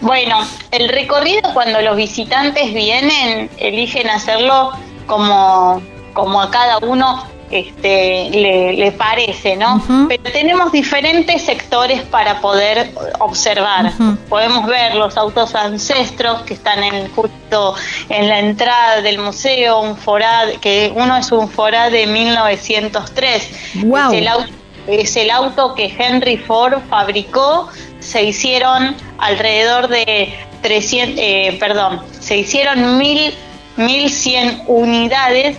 Bueno, 0.00 0.38
el 0.70 0.88
recorrido 0.88 1.52
cuando 1.52 1.80
los 1.80 1.96
visitantes 1.96 2.72
vienen, 2.74 3.50
eligen 3.58 4.08
hacerlo 4.08 4.72
como, 5.06 5.82
como 6.12 6.42
a 6.42 6.50
cada 6.50 6.78
uno 6.78 7.24
este, 7.52 8.30
le, 8.30 8.92
parece, 8.92 9.56
¿no? 9.56 9.82
Pero 10.08 10.22
tenemos 10.32 10.72
diferentes 10.72 11.42
sectores 11.42 12.00
para 12.02 12.40
poder 12.40 12.90
observar. 13.18 13.92
Podemos 14.30 14.66
ver 14.66 14.94
los 14.94 15.16
autos 15.18 15.54
ancestros 15.54 16.42
que 16.42 16.54
están 16.54 16.82
en, 16.82 17.10
justo 17.10 17.74
en 18.08 18.28
la 18.28 18.38
entrada 18.38 19.02
del 19.02 19.18
museo, 19.18 19.80
un 19.80 19.98
forad, 19.98 20.48
que 20.62 20.92
uno 20.96 21.14
es 21.16 21.30
un 21.30 21.48
forad 21.48 21.90
de 21.90 22.06
1903. 22.06 23.42
Es, 23.42 23.84
el 24.12 24.28
auto, 24.28 24.52
es 24.86 25.16
el 25.16 25.30
auto 25.30 25.74
que 25.74 25.94
Henry 25.96 26.38
Ford 26.38 26.80
fabricó. 26.88 27.68
Se 28.00 28.24
hicieron 28.24 28.96
alrededor 29.18 29.88
de 29.88 30.34
300, 30.62 31.16
eh, 31.18 31.56
perdón, 31.60 32.00
se 32.18 32.38
hicieron 32.38 32.96
mil, 32.96 33.34
1100 33.76 34.64
unidades 34.66 35.58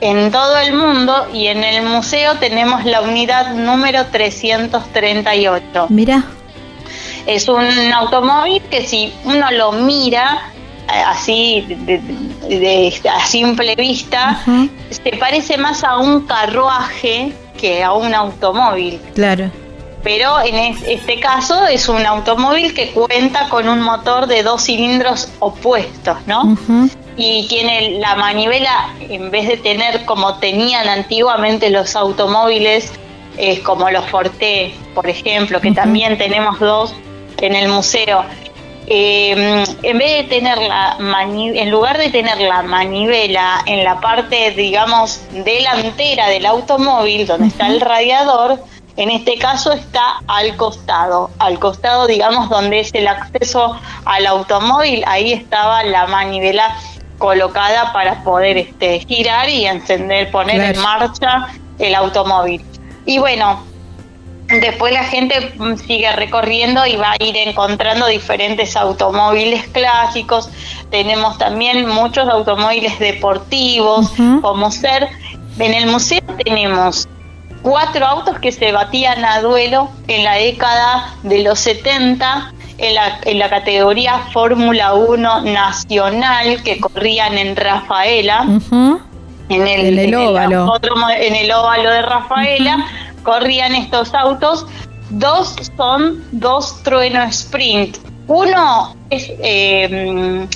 en 0.00 0.30
todo 0.30 0.56
el 0.58 0.72
mundo 0.72 1.28
y 1.32 1.46
en 1.46 1.62
el 1.62 1.82
museo 1.84 2.36
tenemos 2.36 2.84
la 2.84 3.02
unidad 3.02 3.54
número 3.54 4.06
338. 4.06 5.86
Mira. 5.88 6.24
Es 7.26 7.48
un 7.48 7.92
automóvil 7.92 8.62
que 8.70 8.86
si 8.86 9.12
uno 9.24 9.50
lo 9.52 9.72
mira 9.72 10.50
así 11.06 11.64
de, 11.68 12.92
a 13.08 13.26
simple 13.26 13.76
vista, 13.76 14.40
se 14.90 15.16
parece 15.18 15.56
más 15.56 15.84
a 15.84 15.98
un 15.98 16.26
carruaje 16.26 17.32
que 17.58 17.84
a 17.84 17.92
un 17.92 18.14
automóvil. 18.14 18.98
Claro. 19.14 19.50
Pero 20.02 20.40
en 20.40 20.74
este 20.86 21.20
caso 21.20 21.66
es 21.66 21.88
un 21.88 22.06
automóvil 22.06 22.72
que 22.72 22.90
cuenta 22.90 23.48
con 23.50 23.68
un 23.68 23.82
motor 23.82 24.26
de 24.26 24.42
dos 24.42 24.64
cilindros 24.64 25.28
opuestos, 25.40 26.16
¿no? 26.26 26.56
Y 27.16 27.46
tiene 27.48 27.98
la 27.98 28.14
manivela, 28.14 28.94
en 29.00 29.30
vez 29.30 29.48
de 29.48 29.56
tener 29.56 30.04
como 30.04 30.38
tenían 30.38 30.88
antiguamente 30.88 31.68
los 31.70 31.96
automóviles, 31.96 32.92
eh, 33.36 33.60
como 33.62 33.90
los 33.90 34.06
Forte, 34.06 34.74
por 34.94 35.08
ejemplo, 35.08 35.60
que 35.60 35.72
también 35.72 36.16
tenemos 36.18 36.58
dos 36.58 36.94
en 37.38 37.54
el 37.54 37.68
museo, 37.68 38.24
eh, 38.86 39.64
en 39.82 39.98
vez 39.98 40.16
de 40.16 40.24
tener 40.24 40.58
la 40.58 40.96
en 40.98 41.70
lugar 41.70 41.96
de 41.96 42.10
tener 42.10 42.40
la 42.40 42.62
manivela 42.62 43.62
en 43.66 43.84
la 43.84 44.00
parte, 44.00 44.50
digamos, 44.50 45.20
delantera 45.30 46.28
del 46.28 46.44
automóvil, 46.44 47.24
donde 47.24 47.46
está 47.46 47.68
el 47.68 47.80
radiador, 47.80 48.58
en 48.96 49.10
este 49.10 49.38
caso 49.38 49.72
está 49.72 50.20
al 50.26 50.56
costado, 50.56 51.30
al 51.38 51.58
costado, 51.60 52.08
digamos, 52.08 52.50
donde 52.50 52.80
es 52.80 52.92
el 52.92 53.06
acceso 53.06 53.78
al 54.04 54.26
automóvil, 54.26 55.04
ahí 55.06 55.32
estaba 55.32 55.84
la 55.84 56.08
manivela 56.08 56.76
colocada 57.20 57.92
para 57.92 58.24
poder 58.24 58.56
este, 58.56 58.98
girar 59.06 59.48
y 59.48 59.66
encender, 59.66 60.32
poner 60.32 60.74
en 60.74 60.82
marcha 60.82 61.46
el 61.78 61.94
automóvil. 61.94 62.64
Y 63.06 63.18
bueno, 63.18 63.70
Después 64.50 64.92
la 64.92 65.04
gente 65.04 65.52
mm, 65.56 65.76
sigue 65.76 66.10
recorriendo 66.10 66.84
y 66.84 66.96
va 66.96 67.12
a 67.12 67.22
ir 67.22 67.36
encontrando 67.36 68.06
diferentes 68.08 68.76
automóviles 68.76 69.68
clásicos. 69.68 70.50
Tenemos 70.90 71.38
también 71.38 71.88
muchos 71.88 72.28
automóviles 72.28 72.98
deportivos, 72.98 74.10
como 74.42 74.72
ser. 74.72 75.08
En 75.56 75.72
el 75.72 75.86
museo 75.86 76.20
tenemos 76.44 77.08
cuatro 77.62 78.04
autos 78.04 78.40
que 78.40 78.50
se 78.50 78.72
batían 78.72 79.24
a 79.24 79.40
duelo 79.40 79.88
en 80.08 80.24
la 80.24 80.34
década 80.34 81.14
de 81.22 81.44
los 81.44 81.60
70 81.60 82.52
en 82.80 82.94
la, 82.94 83.20
en 83.24 83.38
la 83.38 83.50
categoría 83.50 84.18
Fórmula 84.32 84.94
1 84.94 85.42
nacional 85.42 86.62
que 86.62 86.80
corrían 86.80 87.36
en 87.36 87.54
Rafaela. 87.54 88.46
En 89.48 89.66
el, 89.66 89.86
en 89.86 89.98
el, 89.98 90.14
óvalo. 90.14 90.74
En 91.18 91.36
el 91.36 91.50
óvalo 91.52 91.90
de 91.90 92.02
Rafaela 92.02 92.86
corrían 93.22 93.74
estos 93.74 94.14
autos. 94.14 94.66
Dos 95.10 95.56
son 95.76 96.24
dos 96.32 96.82
trueno 96.82 97.22
sprint. 97.24 97.98
Uno 98.28 98.94
es 99.10 99.30
em, 99.40 100.46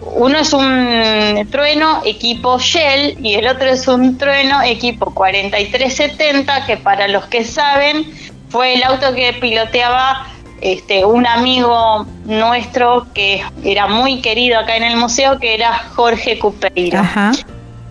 uno 0.00 0.38
es 0.38 0.52
un 0.54 1.46
trueno 1.50 2.00
equipo 2.04 2.58
Shell 2.58 3.18
y 3.22 3.34
el 3.34 3.46
otro 3.46 3.66
es 3.66 3.86
un 3.86 4.16
trueno 4.16 4.62
equipo 4.62 5.12
4370 5.14 6.64
que 6.66 6.78
para 6.78 7.06
los 7.08 7.26
que 7.26 7.44
saben 7.44 8.10
fue 8.48 8.74
el 8.74 8.82
auto 8.82 9.14
que 9.14 9.34
piloteaba 9.34 10.26
este, 10.60 11.04
un 11.04 11.26
amigo 11.26 12.06
nuestro 12.24 13.06
que 13.14 13.42
era 13.64 13.86
muy 13.86 14.20
querido 14.20 14.58
acá 14.58 14.76
en 14.76 14.84
el 14.84 14.96
museo 14.96 15.38
que 15.38 15.54
era 15.54 15.72
Jorge 15.94 16.38
Cupeiro. 16.38 16.98
Ajá 16.98 17.32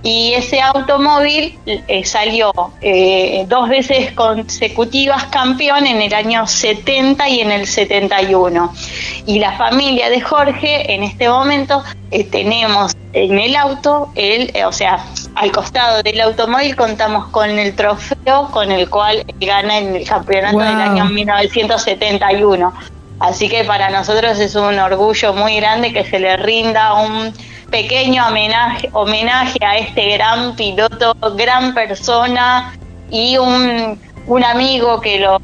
y 0.02 0.34
ese 0.34 0.62
automóvil 0.62 1.60
eh, 1.66 2.06
salió 2.06 2.54
eh, 2.82 3.44
dos 3.50 3.68
veces 3.68 4.14
consecutivas 4.14 5.26
campeón 5.26 5.86
en 5.86 6.02
el 6.02 6.14
año 6.14 6.48
70 6.48 7.28
y 7.28 7.42
en 7.42 7.52
el 7.52 7.68
71. 7.68 8.74
Y 9.26 9.40
la 9.40 9.58
familia 9.58 10.10
de 10.10 10.22
Jorge, 10.22 10.94
en 10.94 11.04
este 11.04 11.28
momento, 11.28 11.84
eh, 12.12 12.24
tenemos 12.24 12.96
en 13.12 13.40
el 13.40 13.56
auto, 13.58 14.12
el, 14.16 14.54
o 14.66 14.72
sea, 14.72 15.04
al 15.40 15.54
costado 15.54 16.04
del 16.04 16.20
automóvil 16.20 16.76
contamos 16.76 17.28
con 17.28 17.50
el 17.50 17.74
trofeo 17.74 18.50
con 18.52 18.74
el 18.74 18.90
cual 18.90 19.24
gana 19.40 19.78
el 19.78 20.06
campeonato 20.06 20.60
del 20.60 20.82
año 20.82 21.06
1971. 21.06 22.74
Así 23.22 23.48
que 23.48 23.64
para 23.64 23.90
nosotros 23.90 24.38
es 24.38 24.56
un 24.56 24.78
orgullo 24.78 25.32
muy 25.34 25.56
grande 25.56 25.94
que 25.94 26.04
se 26.04 26.20
le 26.20 26.36
rinda 26.36 26.94
un 26.96 27.34
pequeño 27.72 28.28
homenaje, 28.28 28.90
homenaje 28.92 29.60
a 29.66 29.78
este 29.78 30.18
gran 30.18 30.58
piloto, 30.58 31.16
gran 31.38 31.74
persona 31.74 32.74
y 33.10 33.38
un, 33.38 33.98
un 34.28 34.44
amigo 34.44 35.00
que 35.00 35.20
lo 35.20 35.40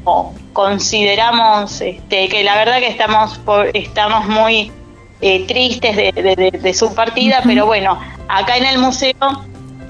consideramos, 0.52 1.80
este, 1.80 2.28
que 2.28 2.44
la 2.44 2.54
verdad 2.56 2.80
que 2.80 2.88
estamos, 2.88 3.40
estamos 3.72 4.26
muy 4.26 4.70
eh, 5.22 5.46
tristes 5.46 5.96
de, 5.96 6.74
su 6.74 6.94
partida, 6.94 7.40
pero 7.46 7.64
bueno, 7.64 7.98
acá 8.28 8.58
en 8.58 8.66
el 8.66 8.76
museo 8.76 9.14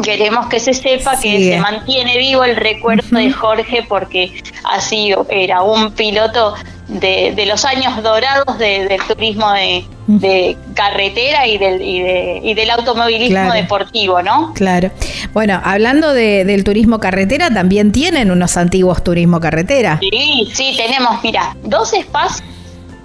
queremos 0.02 0.46
que 0.46 0.60
se 0.60 0.74
sepa 0.74 1.18
que 1.18 1.52
se 1.52 1.58
mantiene 1.58 2.18
vivo 2.18 2.44
el 2.44 2.56
recuerdo 2.56 3.18
de 3.18 3.30
Jorge 3.32 3.84
porque 3.88 4.42
así 4.64 5.14
era 5.28 5.62
un 5.62 5.92
piloto 5.92 6.54
de, 6.88 7.32
de 7.34 7.46
los 7.46 7.64
años 7.64 8.02
dorados 8.02 8.58
del 8.58 8.88
turismo 9.08 9.50
de, 9.52 10.56
carretera 10.74 11.46
y 11.46 11.58
del, 11.58 11.82
y, 11.82 12.54
del 12.54 12.70
automovilismo 12.70 13.52
deportivo, 13.52 14.22
¿no? 14.22 14.52
Claro. 14.54 14.90
Bueno, 15.32 15.60
hablando 15.64 16.12
del 16.12 16.64
turismo 16.64 17.00
carretera, 17.00 17.50
también 17.50 17.92
tienen 17.92 18.30
unos 18.30 18.56
antiguos 18.56 19.02
turismo 19.02 19.40
carretera. 19.40 19.98
Sí, 20.00 20.48
sí, 20.52 20.74
tenemos, 20.76 21.22
mira, 21.22 21.56
dos 21.64 21.92
espacios. 21.92 22.42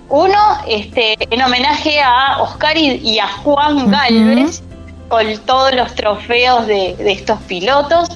Uno 0.10 0.38
este, 0.68 1.16
en 1.20 1.42
homenaje 1.42 2.02
a 2.02 2.42
Oscar 2.42 2.78
y, 2.78 3.18
a 3.18 3.28
Juan 3.28 3.90
Galvez 3.90 4.62
con 5.12 5.38
todos 5.39 5.76
los 5.76 5.93
trofeos 5.93 6.65
de, 6.67 6.95
estos 7.12 7.38
pilotos, 7.41 8.08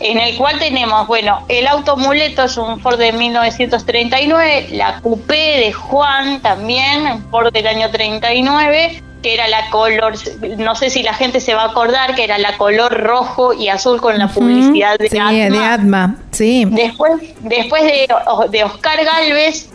en 0.00 0.18
el 0.18 0.36
cual 0.36 0.58
tenemos, 0.58 1.06
bueno, 1.06 1.46
el 1.48 1.66
automuleto 1.66 2.44
es 2.44 2.58
un 2.58 2.78
Ford 2.78 2.98
de 2.98 3.10
1939, 3.10 4.68
la 4.72 5.00
Coupé 5.00 5.60
de 5.60 5.72
Juan 5.72 6.42
también, 6.42 7.06
un 7.06 7.30
Ford 7.30 7.50
del 7.54 7.66
año 7.66 7.90
39, 7.90 9.02
que 9.22 9.32
era 9.32 9.48
la 9.48 9.70
color, 9.70 10.12
no 10.58 10.74
sé 10.74 10.90
si 10.90 11.02
la 11.02 11.14
gente 11.14 11.40
se 11.40 11.54
va 11.54 11.62
a 11.62 11.70
acordar, 11.70 12.14
que 12.14 12.24
era 12.24 12.36
la 12.36 12.58
color 12.58 13.00
rojo 13.00 13.54
y 13.54 13.70
azul 13.70 13.98
con 14.02 14.18
la 14.18 14.28
publicidad 14.28 14.98
de 14.98 15.58
Atma. 15.58 16.16
sí. 16.32 16.66
Después, 16.68 17.14
después 17.40 17.82
de, 17.84 18.08
de 18.50 18.64
Oscar 18.64 19.02
Galvez, 19.02 19.70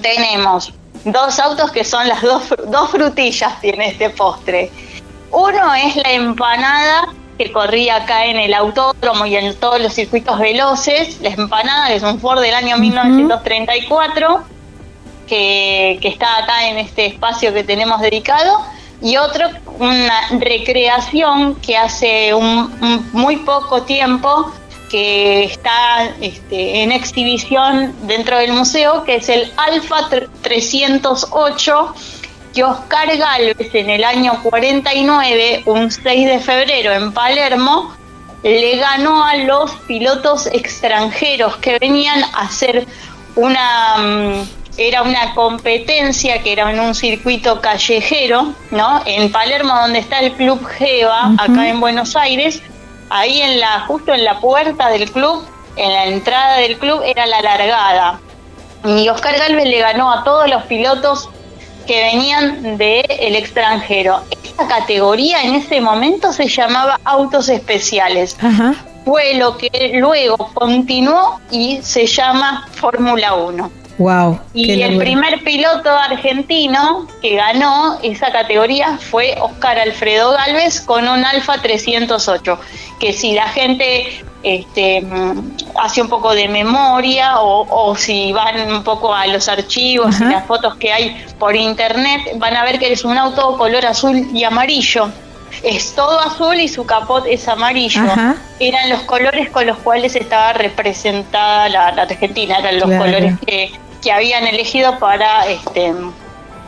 tenemos 0.00 0.72
dos 1.04 1.38
autos 1.38 1.70
que 1.70 1.84
son 1.84 2.08
las 2.08 2.22
dos, 2.22 2.54
dos 2.68 2.90
frutillas 2.90 3.60
tiene 3.60 3.88
este 3.88 4.08
postre. 4.08 4.70
Uno 5.30 5.74
es 5.74 5.96
la 5.96 6.12
empanada 6.12 7.08
que 7.38 7.52
corría 7.52 7.96
acá 7.96 8.26
en 8.26 8.36
el 8.36 8.52
autódromo 8.52 9.24
y 9.26 9.36
en 9.36 9.54
todos 9.56 9.80
los 9.80 9.94
circuitos 9.94 10.38
veloces. 10.38 11.20
La 11.20 11.30
empanada 11.30 11.92
es 11.92 12.02
un 12.02 12.20
Ford 12.20 12.40
del 12.40 12.54
año 12.54 12.76
1934 12.76 14.42
que, 15.26 15.98
que 16.02 16.08
está 16.08 16.38
acá 16.38 16.68
en 16.68 16.78
este 16.78 17.06
espacio 17.06 17.54
que 17.54 17.64
tenemos 17.64 18.00
dedicado. 18.00 18.60
Y 19.02 19.16
otro, 19.16 19.48
una 19.78 20.28
recreación 20.38 21.54
que 21.56 21.76
hace 21.76 22.34
un, 22.34 23.08
muy 23.12 23.36
poco 23.38 23.82
tiempo 23.82 24.52
que 24.90 25.44
está 25.44 26.10
este, 26.20 26.82
en 26.82 26.92
exhibición 26.92 27.94
dentro 28.02 28.36
del 28.38 28.52
museo, 28.52 29.04
que 29.04 29.16
es 29.16 29.28
el 29.28 29.50
Alfa 29.56 30.08
308 30.42 31.94
que 32.54 32.64
Oscar 32.64 33.16
Galvez 33.16 33.74
en 33.74 33.90
el 33.90 34.04
año 34.04 34.40
49, 34.42 35.62
un 35.66 35.90
6 35.90 36.26
de 36.26 36.38
febrero 36.40 36.92
en 36.92 37.12
Palermo, 37.12 37.94
le 38.42 38.76
ganó 38.76 39.24
a 39.24 39.36
los 39.36 39.72
pilotos 39.86 40.46
extranjeros 40.46 41.56
que 41.58 41.78
venían 41.78 42.22
a 42.24 42.42
hacer 42.42 42.86
una 43.36 43.96
mm, 43.98 44.42
era 44.76 45.02
una 45.02 45.34
competencia 45.34 46.42
que 46.42 46.52
era 46.52 46.70
en 46.70 46.80
un 46.80 46.94
circuito 46.94 47.60
callejero, 47.60 48.54
¿no? 48.70 49.02
En 49.04 49.30
Palermo 49.30 49.74
donde 49.74 49.98
está 49.98 50.20
el 50.20 50.32
Club 50.32 50.64
Geva, 50.64 51.34
acá 51.38 51.68
en 51.68 51.80
Buenos 51.80 52.16
Aires, 52.16 52.62
ahí 53.10 53.42
en 53.42 53.60
la 53.60 53.80
justo 53.80 54.14
en 54.14 54.24
la 54.24 54.40
puerta 54.40 54.88
del 54.88 55.10
club, 55.10 55.44
en 55.76 55.92
la 55.92 56.06
entrada 56.06 56.56
del 56.56 56.78
club 56.78 57.02
era 57.04 57.26
la 57.26 57.42
largada. 57.42 58.20
Y 58.84 59.08
Oscar 59.10 59.36
Galvez 59.36 59.66
le 59.66 59.80
ganó 59.80 60.10
a 60.10 60.24
todos 60.24 60.48
los 60.48 60.62
pilotos 60.62 61.28
que 61.90 62.00
venían 62.02 62.78
del 62.78 63.34
extranjero. 63.34 64.20
Esta 64.44 64.68
categoría 64.68 65.42
en 65.42 65.56
ese 65.56 65.80
momento 65.80 66.32
se 66.32 66.46
llamaba 66.46 67.00
autos 67.02 67.48
especiales. 67.48 68.36
Fue 69.04 69.34
lo 69.34 69.58
que 69.58 69.94
luego 69.94 70.36
continuó 70.54 71.40
y 71.50 71.80
se 71.82 72.06
llama 72.06 72.68
Fórmula 72.74 73.34
1. 73.34 73.79
Wow. 74.00 74.40
Y 74.54 74.80
el 74.80 74.96
primer 74.96 75.44
piloto 75.44 75.90
argentino 75.90 77.06
que 77.20 77.36
ganó 77.36 77.98
esa 78.02 78.32
categoría 78.32 78.96
fue 78.96 79.36
Oscar 79.38 79.78
Alfredo 79.78 80.32
Galvez 80.32 80.80
con 80.80 81.06
un 81.06 81.22
Alfa 81.22 81.60
308, 81.60 82.58
que 82.98 83.12
si 83.12 83.34
la 83.34 83.46
gente 83.48 84.24
este, 84.42 85.06
hace 85.78 86.00
un 86.00 86.08
poco 86.08 86.32
de 86.32 86.48
memoria 86.48 87.40
o, 87.40 87.94
si 87.94 88.32
van 88.32 88.72
un 88.72 88.82
poco 88.84 89.14
a 89.14 89.26
los 89.26 89.50
archivos 89.50 90.18
y 90.18 90.24
las 90.24 90.46
fotos 90.46 90.76
que 90.76 90.90
hay 90.90 91.22
por 91.38 91.54
internet, 91.54 92.22
van 92.36 92.56
a 92.56 92.64
ver 92.64 92.78
que 92.78 92.90
es 92.90 93.04
un 93.04 93.18
auto 93.18 93.58
color 93.58 93.84
azul 93.84 94.30
y 94.32 94.44
amarillo. 94.44 95.10
Es 95.62 95.94
todo 95.94 96.20
azul 96.20 96.58
y 96.58 96.68
su 96.68 96.86
capot 96.86 97.26
es 97.26 97.46
amarillo. 97.48 98.00
Eran 98.60 98.88
los 98.88 99.02
colores 99.02 99.50
con 99.50 99.66
los 99.66 99.76
cuales 99.76 100.16
estaba 100.16 100.54
representada 100.54 101.68
la, 101.68 101.88
Argentina, 101.88 102.56
eran 102.60 102.78
los 102.80 102.88
colores 102.88 103.34
que 103.46 103.70
que 104.02 104.12
habían 104.12 104.46
elegido 104.46 104.98
para 104.98 105.46
este, 105.46 105.94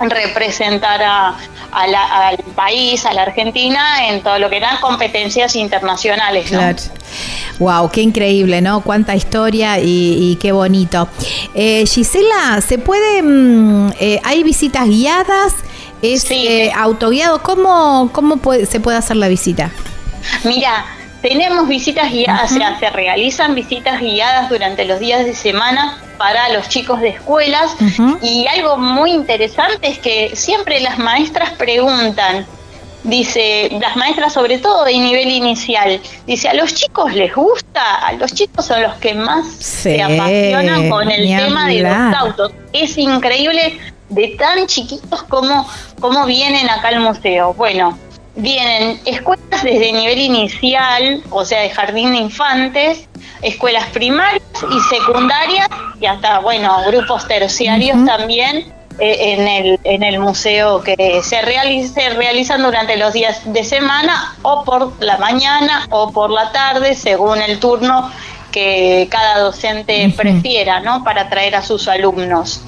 representar 0.01 1.03
a, 1.03 1.37
al 1.73 2.37
país, 2.55 3.05
a 3.07 3.13
la 3.13 3.23
Argentina, 3.23 4.09
en 4.09 4.23
todo 4.23 4.39
lo 4.39 4.51
que 4.51 4.57
eran 4.57 4.79
competencias 4.81 5.57
internacionales. 5.57 6.49
Claro. 6.49 6.77
Wow, 7.59 7.91
qué 7.91 8.03
increíble, 8.03 8.61
¿no? 8.61 8.81
Cuánta 8.81 9.15
historia 9.15 9.79
y, 9.79 10.37
qué 10.41 10.53
bonito. 10.53 11.09
Eh, 11.55 11.85
Gisela, 11.87 12.61
¿se 12.61 12.79
puede, 12.79 13.23
mm, 13.23 13.93
eh, 14.01 14.21
hay 14.25 14.43
visitas 14.43 14.89
guiadas? 14.89 15.55
¿Es 16.01 16.29
eh, 16.31 16.73
autoguiado? 16.75 17.43
¿Cómo, 17.43 18.11
cómo 18.13 18.41
se 18.69 18.81
puede 18.81 18.99
hacer 18.99 19.17
la 19.17 19.29
visita? 19.29 19.71
Mira, 20.43 20.85
tenemos 21.23 21.69
visitas 21.69 22.11
guiadas, 22.11 22.53
o 22.53 22.55
sea, 22.57 22.79
se 22.79 22.91
realizan 22.91 23.55
visitas 23.55 24.01
guiadas 24.01 24.51
durante 24.51 24.85
los 24.85 24.99
días 24.99 25.25
de 25.25 25.35
semana 25.35 25.99
para 26.19 26.49
los 26.51 26.69
chicos 26.69 27.01
de 27.01 27.11
escuelas 27.11 27.77
y 28.21 28.47
algo 28.49 28.77
muy 28.77 29.13
interesante 29.13 29.89
es 29.89 29.99
que 29.99 30.35
siempre 30.35 30.81
las 30.81 30.99
maestras 30.99 31.51
preguntan, 31.51 32.45
dice, 33.05 33.71
las 33.81 33.97
maestras 33.97 34.33
sobre 34.33 34.59
todo 34.59 34.85
de 34.85 34.95
nivel 34.95 35.29
inicial, 35.31 36.01
dice, 36.27 36.49
¿a 36.49 36.55
los 36.55 36.75
chicos 36.75 37.15
les 37.15 37.35
gusta? 37.35 38.07
A 38.07 38.13
los 38.15 38.35
chicos 38.35 38.67
son 38.67 38.83
los 38.83 38.95
que 38.97 39.15
más 39.15 39.47
se 39.49 40.03
apasionan 40.03 40.91
con 40.91 41.11
el 41.11 41.25
tema 41.27 41.69
de 41.69 41.81
los 41.81 42.17
autos. 42.17 42.53
Es 42.73 42.99
increíble 42.99 43.79
de 44.09 44.29
tan 44.39 44.67
chiquitos 44.67 45.23
como, 45.23 45.69
como 46.01 46.27
vienen 46.27 46.69
acá 46.69 46.89
al 46.89 47.01
museo. 47.01 47.55
Bueno, 47.55 47.97
vienen 48.35 49.01
escuelas 49.05 49.63
desde 49.63 49.93
nivel 49.93 50.19
inicial, 50.19 51.23
o 51.31 51.45
sea, 51.45 51.61
de 51.61 51.71
jardín 51.71 52.13
de 52.13 52.19
infantes, 52.19 53.09
escuelas 53.43 53.87
primarias 53.89 54.43
y 54.71 54.81
secundarias, 54.95 55.69
y 56.01 56.07
hasta, 56.07 56.39
bueno, 56.41 56.77
grupos 56.87 57.27
terciarios 57.29 58.05
también 58.05 58.73
eh, 58.99 59.33
en, 59.33 59.49
el, 59.49 59.81
en 59.85 60.03
el 60.03 60.19
museo 60.19 60.83
que 60.83 61.21
se, 61.23 61.43
realice, 61.43 62.11
realizan 62.11 62.63
durante 62.63 62.97
los 62.97 63.13
días 63.13 63.41
de 63.53 63.65
semana 63.65 64.35
o 64.43 64.65
por 64.65 64.93
la 65.03 65.19
mañana 65.19 65.87
o 65.91 66.11
por 66.13 66.31
la 66.31 66.53
tarde, 66.53 66.95
según 66.95 67.41
el 67.41 67.59
turno 67.59 68.11
que 68.51 69.09
cada 69.11 69.39
docente 69.39 70.13
prefiera, 70.15 70.81
¿no? 70.81 71.03
Para 71.05 71.31
traer 71.31 71.57
a 71.57 71.63
sus 71.63 71.89
alumnos. 71.89 72.63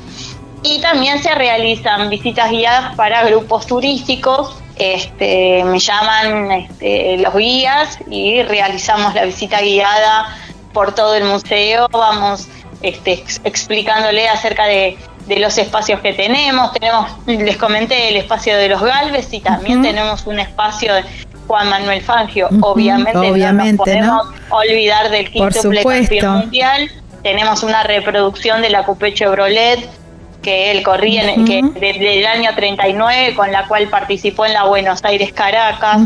Y 0.62 0.80
también 0.80 1.22
se 1.22 1.34
realizan 1.34 2.08
visitas 2.08 2.50
guiadas 2.50 2.96
para 2.96 3.22
grupos 3.24 3.66
turísticos 3.66 4.56
este, 4.76 5.62
me 5.64 5.78
llaman 5.78 6.50
este, 6.52 7.18
los 7.18 7.34
guías 7.34 7.98
y 8.10 8.42
realizamos 8.42 9.14
la 9.14 9.24
visita 9.24 9.60
guiada 9.60 10.36
por 10.72 10.94
todo 10.94 11.14
el 11.14 11.24
museo, 11.24 11.88
vamos 11.90 12.48
este, 12.82 13.24
explicándole 13.44 14.28
acerca 14.28 14.66
de, 14.66 14.98
los 15.38 15.56
espacios 15.56 16.00
que 16.00 16.12
tenemos, 16.12 16.72
tenemos, 16.72 17.10
les 17.26 17.56
comenté 17.56 18.10
el 18.10 18.16
espacio 18.16 18.58
de 18.58 18.68
los 18.68 18.82
Galves 18.82 19.32
y 19.32 19.40
también 19.40 19.80
tenemos 19.80 20.26
un 20.26 20.38
espacio 20.38 20.92
de 20.92 21.02
Juan 21.46 21.70
Manuel 21.70 22.02
Fangio, 22.02 22.48
obviamente, 22.60 23.16
obviamente, 23.16 24.00
no 24.00 24.18
podemos 24.18 24.26
olvidar 24.50 25.10
del 25.10 25.30
quintuple 25.30 25.82
campeón 25.82 26.38
mundial, 26.40 26.90
tenemos 27.22 27.62
una 27.62 27.82
reproducción 27.84 28.60
de 28.60 28.68
la 28.68 28.84
Coupé 28.84 29.14
Chevrolet, 29.14 29.88
que 30.44 30.70
él 30.70 30.82
corría 30.82 31.34
que 31.44 31.62
desde 31.74 32.20
el 32.20 32.26
año 32.26 32.50
39, 32.54 33.34
con 33.34 33.50
la 33.50 33.66
cual 33.66 33.88
participó 33.88 34.44
en 34.44 34.52
la 34.52 34.64
Buenos 34.64 35.02
Aires 35.02 35.32
Caracas, 35.32 36.02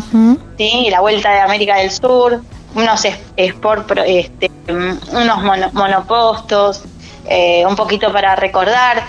¿sí? 0.57 0.87
y 0.87 0.91
la 0.91 1.01
Vuelta 1.01 1.33
de 1.33 1.41
América 1.41 1.77
del 1.77 1.91
Sur, 1.91 2.41
unos 2.75 3.05
sport, 3.37 3.91
este, 4.07 4.51
unos 4.69 5.73
monopostos, 5.73 6.83
eh, 7.29 7.67
un 7.67 7.75
poquito 7.75 8.13
para 8.13 8.37
recordar. 8.37 9.03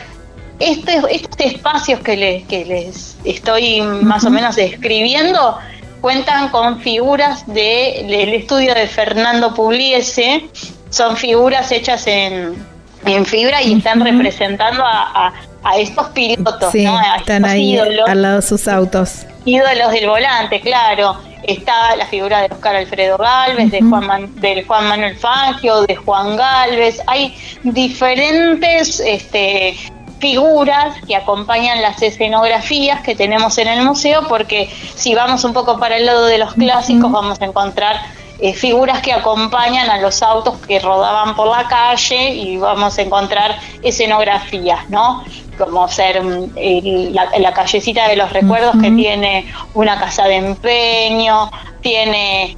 Este, 0.57 1.01
estos 1.11 1.39
espacios 1.39 2.01
que 2.01 2.17
les, 2.17 2.43
que 2.45 2.65
les 2.65 3.15
estoy 3.23 3.79
más 3.81 4.25
o 4.25 4.29
menos 4.29 4.57
describiendo 4.57 5.57
cuentan 6.01 6.49
con 6.49 6.81
figuras 6.81 7.45
del 7.47 8.33
estudio 8.33 8.73
de 8.73 8.87
Fernando 8.87 9.53
Pugliese, 9.53 10.49
son 10.89 11.15
figuras 11.15 11.71
hechas 11.71 12.07
en, 12.07 12.55
en 13.05 13.25
fibra 13.25 13.61
y 13.61 13.73
están 13.73 14.01
representando 14.01 14.83
a, 14.85 15.33
a, 15.63 15.77
estos 15.77 16.07
pilotos, 16.09 16.73
¿no? 16.75 16.97
a 16.97 17.17
están 17.17 17.45
ahí 17.45 17.77
al 17.77 18.21
lado 18.21 18.37
de 18.37 18.41
sus 18.41 18.67
autos. 18.67 19.25
Ídolos 19.45 19.91
del 19.91 20.07
volante, 20.07 20.61
claro. 20.61 21.17
Está 21.43 21.95
la 21.95 22.05
figura 22.05 22.41
de 22.41 22.49
Oscar 22.51 22.75
Alfredo 22.75 23.17
Galvez, 23.17 23.71
de 23.71 23.81
Juan 23.81 24.29
del 24.35 24.67
Juan 24.67 24.87
Manuel 24.87 25.15
Fangio, 25.15 25.81
de 25.83 25.95
Juan 25.95 26.35
Galvez. 26.35 27.01
Hay 27.07 27.35
diferentes 27.63 28.99
este, 28.99 29.75
figuras 30.19 30.95
que 31.07 31.15
acompañan 31.15 31.81
las 31.81 32.01
escenografías 32.01 33.01
que 33.01 33.15
tenemos 33.15 33.57
en 33.57 33.69
el 33.69 33.83
museo, 33.83 34.27
porque 34.27 34.69
si 34.95 35.15
vamos 35.15 35.43
un 35.43 35.53
poco 35.53 35.79
para 35.79 35.97
el 35.97 36.05
lado 36.05 36.25
de 36.25 36.37
los 36.37 36.53
clásicos, 36.53 37.11
vamos 37.11 37.41
a 37.41 37.45
encontrar 37.45 38.01
eh, 38.41 38.53
figuras 38.53 39.01
que 39.01 39.11
acompañan 39.11 39.89
a 39.89 39.99
los 39.99 40.23
autos 40.23 40.55
que 40.65 40.79
rodaban 40.79 41.35
por 41.35 41.47
la 41.47 41.67
calle 41.67 42.29
y 42.29 42.57
vamos 42.57 42.97
a 42.97 43.01
encontrar 43.01 43.59
escenografías, 43.83 44.89
¿no? 44.89 45.25
Como 45.57 45.87
ser 45.89 46.23
mm, 46.23 47.13
la, 47.13 47.53
callecita 47.53 48.07
de 48.07 48.15
los 48.15 48.31
recuerdos 48.31 48.75
que 48.81 48.91
tiene 48.91 49.45
una 49.73 49.99
casa 49.99 50.25
de 50.25 50.37
empeño, 50.37 51.51
tiene 51.81 52.55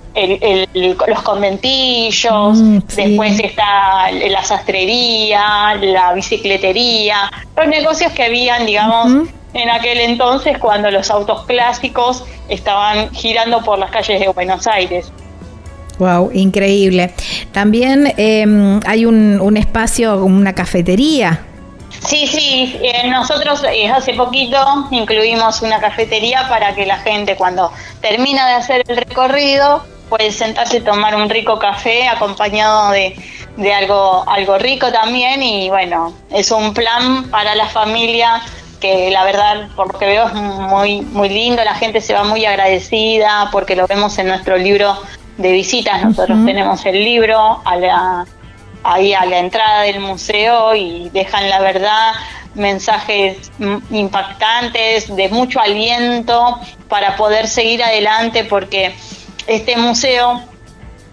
los 1.08 1.22
conventillos, 1.24 2.60
mm, 2.60 2.78
después 2.96 3.39
está 3.39 4.12
la 4.12 4.44
sastrería, 4.44 5.76
la 5.82 6.13
bicicletería, 6.13 7.32
los 7.58 7.67
negocios 7.67 8.12
que 8.12 8.26
habían, 8.26 8.67
digamos, 8.67 9.28
en 9.54 9.70
aquel 9.70 10.00
entonces 10.00 10.60
cuando 10.60 10.91
los 10.91 11.10
autos 11.10 11.44
clásicos 11.46 12.24
estaban 12.50 13.10
girando 13.13 13.63
por 13.63 13.80
las 13.80 13.89
calles 13.89 14.20
de 14.20 14.28
Buenos 14.28 14.67
Aires. 14.67 15.12
Wow, 16.02 16.32
increíble. 16.34 17.14
También 17.52 18.12
em, 18.18 18.80
hay 18.88 19.06
un, 19.06 19.56
espacio, 19.56 20.26
una 20.26 20.54
cafetería. 20.54 21.46
Sí, 22.00 22.26
sí, 22.26 22.76
eh, 22.82 23.08
nosotros 23.08 23.64
eh, 23.72 23.88
hace 23.88 24.16
poquito 24.16 24.58
incluimos 24.90 25.62
una 25.62 25.80
cafetería 25.80 26.50
para 26.50 26.74
que 26.74 26.88
la 26.88 26.98
gente 26.98 27.36
cuando 27.36 27.72
termina 28.02 28.48
de 28.48 28.54
hacer 28.54 28.84
el 28.88 28.98
recorrido 28.98 29.84
puede 30.10 30.32
sentarse 30.32 30.78
y 30.78 30.82
tomar 30.82 31.14
un 31.14 31.30
rico 31.30 31.60
café 31.60 32.08
acompañado 32.08 32.90
de, 32.90 33.16
de 33.58 33.72
algo, 33.72 34.28
algo 34.28 34.58
rico 34.58 34.92
también 34.92 35.44
y 35.44 35.70
bueno, 35.70 36.16
es 36.32 36.50
un 36.50 36.74
plan 36.74 37.30
para 37.30 37.54
la 37.54 37.68
familia 37.68 38.42
que 38.80 39.12
la 39.12 39.24
verdad 39.24 39.68
por 39.76 39.94
lo 39.94 40.00
que 40.00 40.08
veo 40.08 40.26
es 40.26 40.34
muy, 40.34 41.02
muy 41.02 41.30
lindo, 41.30 41.64
la 41.64 41.76
gente 41.76 42.02
se 42.02 42.16
va 42.16 42.24
muy 42.24 42.44
agradecida 42.44 43.50
porque 43.52 43.76
lo 43.76 43.86
vemos 43.86 44.18
en 44.18 44.30
nuestro 44.30 44.58
libro 44.58 44.98
de 45.41 45.51
visitas. 45.51 46.04
Nosotros 46.04 46.45
tenemos 46.45 46.86
el 46.86 47.04
libro 47.04 47.62
a 47.65 47.75
la, 47.75 48.25
ahí 48.84 49.13
a 49.13 49.25
la 49.25 49.39
entrada 49.39 49.82
del 49.82 49.99
museo 49.99 50.75
y 50.75 51.10
dejan 51.10 51.49
la 51.49 51.60
verdad 51.60 52.13
mensajes 52.54 53.52
impactantes, 53.92 55.15
de 55.15 55.29
mucho 55.29 55.60
aliento 55.60 56.60
para 56.89 57.15
poder 57.15 57.48
seguir 57.48 57.83
adelante 57.83 58.44
porque 58.44 58.94
este 59.48 59.77
museo, 59.77 60.42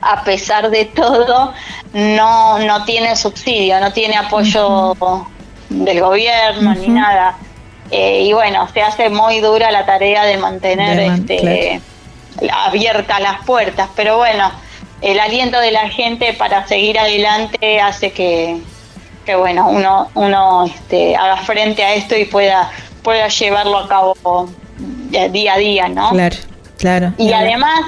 a 0.00 0.24
pesar 0.24 0.70
de 0.70 0.86
todo, 0.86 1.52
no, 1.92 2.58
no 2.58 2.84
tiene 2.84 3.14
subsidio, 3.16 3.80
no 3.80 3.92
tiene 3.92 4.16
apoyo 4.16 4.94
del 5.68 6.00
gobierno 6.00 6.74
ni 6.74 6.88
nada. 6.88 7.36
Eh, 7.90 8.24
y 8.24 8.32
bueno, 8.32 8.68
se 8.72 8.82
hace 8.82 9.08
muy 9.08 9.40
dura 9.40 9.70
la 9.70 9.86
tarea 9.86 10.24
de 10.24 10.36
mantener 10.36 10.98
este, 11.00 11.80
abiertas 12.52 13.20
las 13.20 13.44
puertas, 13.44 13.88
pero 13.94 14.16
bueno, 14.18 14.50
el 15.00 15.20
aliento 15.20 15.60
de 15.60 15.70
la 15.70 15.88
gente 15.88 16.32
para 16.32 16.66
seguir 16.66 16.98
adelante 16.98 17.80
hace 17.80 18.12
que, 18.12 18.58
que 19.24 19.36
bueno, 19.36 19.68
uno, 19.68 20.08
uno 20.14 20.64
este, 20.64 21.16
haga 21.16 21.36
frente 21.38 21.84
a 21.84 21.94
esto 21.94 22.16
y 22.16 22.24
pueda, 22.24 22.70
pueda 23.02 23.28
llevarlo 23.28 23.78
a 23.78 23.88
cabo 23.88 24.48
día 25.30 25.54
a 25.54 25.58
día, 25.58 25.88
¿no? 25.88 26.10
Claro, 26.10 26.36
claro. 26.78 27.12
Y 27.16 27.32
además, 27.32 27.80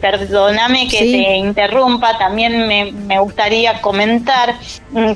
perdóname 0.00 0.88
que 0.88 0.98
te 0.98 1.36
interrumpa, 1.36 2.18
también 2.18 2.66
me, 2.66 2.92
me 2.92 3.18
gustaría 3.18 3.80
comentar 3.80 4.54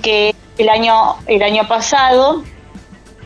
que 0.02 0.34
el 0.58 0.68
año, 0.68 1.16
el 1.26 1.42
año 1.42 1.66
pasado 1.68 2.42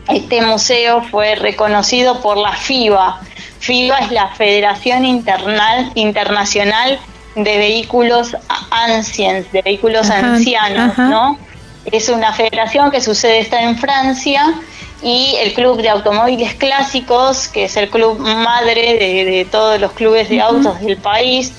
este 0.09 0.41
museo 0.41 1.03
fue 1.03 1.35
reconocido 1.35 2.21
por 2.21 2.37
la 2.37 2.53
FIBA. 2.53 3.21
FIBA 3.59 3.99
es 3.99 4.11
la 4.11 4.27
Federación 4.29 5.05
Internacional 5.05 6.99
de 7.35 7.57
Vehículos 7.57 8.35
Anciens, 8.71 9.51
de 9.51 9.61
vehículos 9.61 10.09
ancianos, 10.09 10.97
¿no? 10.97 11.37
Es 11.85 12.09
una 12.09 12.33
federación 12.33 12.91
que 12.91 13.01
sucede 13.01 13.39
está 13.39 13.61
en 13.61 13.77
Francia 13.77 14.53
y 15.01 15.35
el 15.39 15.53
Club 15.53 15.81
de 15.81 15.89
Automóviles 15.89 16.53
Clásicos, 16.55 17.47
que 17.47 17.65
es 17.65 17.77
el 17.77 17.89
club 17.89 18.19
madre 18.19 18.97
de, 18.97 19.47
todos 19.49 19.79
los 19.79 19.91
clubes 19.93 20.29
de 20.29 20.41
autos 20.41 20.79
del 20.81 20.97
país, 20.97 21.53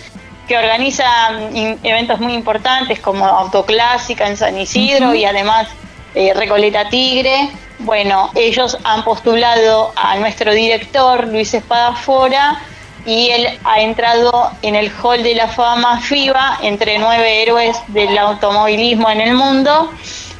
que 0.46 0.56
organiza 0.56 1.04
mm, 1.30 1.84
eventos 1.84 2.20
muy 2.20 2.34
importantes 2.34 3.00
como 3.00 3.26
Autoclásica 3.26 4.28
en 4.28 4.36
San 4.36 4.58
Isidro 4.58 5.14
y 5.14 5.24
además 5.24 5.68
eh, 6.14 6.32
Recoleta 6.34 6.88
Tigre. 6.88 7.50
Bueno, 7.80 8.30
ellos 8.34 8.78
han 8.84 9.02
postulado 9.04 9.92
a 9.96 10.16
nuestro 10.16 10.52
director, 10.52 11.26
Luis 11.28 11.52
Espadafora, 11.54 12.60
y 13.04 13.30
él 13.30 13.58
ha 13.64 13.80
entrado 13.80 14.50
en 14.62 14.76
el 14.76 14.92
Hall 15.02 15.22
de 15.22 15.34
la 15.34 15.48
Fama 15.48 16.00
FIBA 16.00 16.60
entre 16.62 16.98
nueve 16.98 17.42
héroes 17.42 17.76
del 17.88 18.16
automovilismo 18.16 19.10
en 19.10 19.20
el 19.20 19.34
mundo 19.34 19.90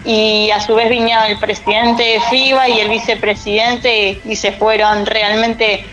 y 0.05 0.51
a 0.51 0.61
su 0.61 0.75
vez 0.75 0.89
vinieron 0.89 1.25
el 1.25 1.39
presidente 1.39 2.03
de 2.03 2.21
FIBA 2.21 2.69
y 2.69 2.81
el 2.81 2.89
vicepresidente 2.89 4.21
y 4.25 4.37
se 4.37 4.53
fueron 4.53 5.07
realmente 5.07 5.85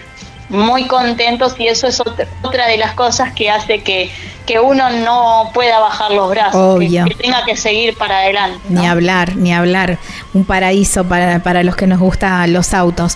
muy 0.49 0.85
contentos 0.85 1.55
y 1.59 1.67
eso 1.67 1.87
es 1.87 2.01
otra 2.01 2.67
de 2.67 2.77
las 2.77 2.93
cosas 2.93 3.33
que 3.33 3.49
hace 3.49 3.83
que 3.83 4.11
que 4.49 4.59
uno 4.59 4.89
no 4.89 5.51
pueda 5.53 5.77
bajar 5.77 6.09
los 6.11 6.27
brazos, 6.31 6.79
que, 6.79 7.15
tenga 7.15 7.45
que 7.45 7.55
seguir 7.55 7.95
para 7.95 8.17
adelante. 8.17 8.59
Ni 8.67 8.87
hablar, 8.87 9.35
ni 9.35 9.53
hablar. 9.53 9.99
Un 10.33 10.43
paraíso 10.43 11.03
para, 11.03 11.43
para 11.43 11.61
los 11.61 11.75
que 11.75 11.85
nos 11.85 11.99
gustan 11.99 12.51
los 12.51 12.73
autos. 12.73 13.15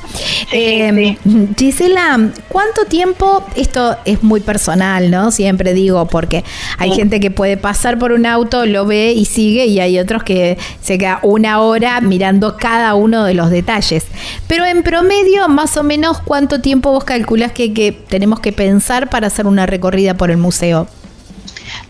Eh, 0.52 1.18
Gisela, 1.58 2.20
¿cuánto 2.50 2.86
tiempo? 2.86 3.44
Esto 3.56 3.98
es 4.06 4.22
muy 4.22 4.42
personal, 4.42 5.10
¿no? 5.10 5.32
Siempre 5.32 5.74
digo, 5.74 6.06
porque 6.06 6.44
hay 6.78 6.92
gente 6.92 7.20
que 7.20 7.32
puede 7.32 7.58
pasar 7.58 7.98
por 7.98 8.12
un 8.12 8.28
auto, 8.28 8.68
lo 8.68 8.86
ve 8.86 9.14
y 9.14 9.26
sigue, 9.26 9.66
y 9.66 9.80
hay 9.80 9.98
otros 9.98 10.22
que 10.22 10.60
se 10.84 11.00
queda 11.00 11.18
una 11.24 11.62
hora 11.62 12.00
mirando 12.00 12.58
cada 12.58 12.94
uno 12.94 13.24
de 13.24 13.34
los 13.34 13.50
detalles. 13.50 14.06
Pero 14.46 14.66
en 14.66 14.84
promedio, 14.84 15.50
más 15.50 15.78
o 15.78 15.84
menos, 15.84 16.20
¿cuánto 16.20 16.62
tiempo 16.62 16.92
vos 16.92 17.06
calculás 17.06 17.54
que, 17.54 17.74
que 17.74 17.92
tenemos 17.92 18.40
que 18.40 18.52
pensar 18.52 19.10
para 19.10 19.26
hacer 19.26 19.48
una 19.48 19.66
recorrida 19.66 20.14
por 20.14 20.30
el 20.30 20.38
museo? 20.38 20.88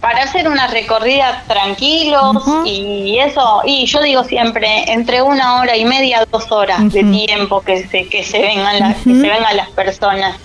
Para 0.04 0.24
hacer 0.24 0.50
una 0.50 0.68
recorrida 0.68 1.44
tranquilos 1.48 2.36
y 2.66 3.20
eso, 3.20 3.62
y 3.64 3.86
yo 3.86 4.02
digo 4.02 4.26
siempre, 4.26 4.92
entre 4.92 5.22
una 5.22 5.62
hora 5.62 5.78
y 5.78 5.86
media, 5.86 6.28
dos 6.30 6.52
horas 6.52 6.92
de 6.92 7.06
tiempo 7.06 7.62
que 7.62 7.88
se, 7.88 8.10
que 8.10 8.22
se 8.22 8.42
vengan 8.42 8.80
las, 8.80 8.98
que 8.98 9.14
se 9.16 9.30
vengan 9.30 9.56
las 9.56 9.70
personas. 9.70 10.36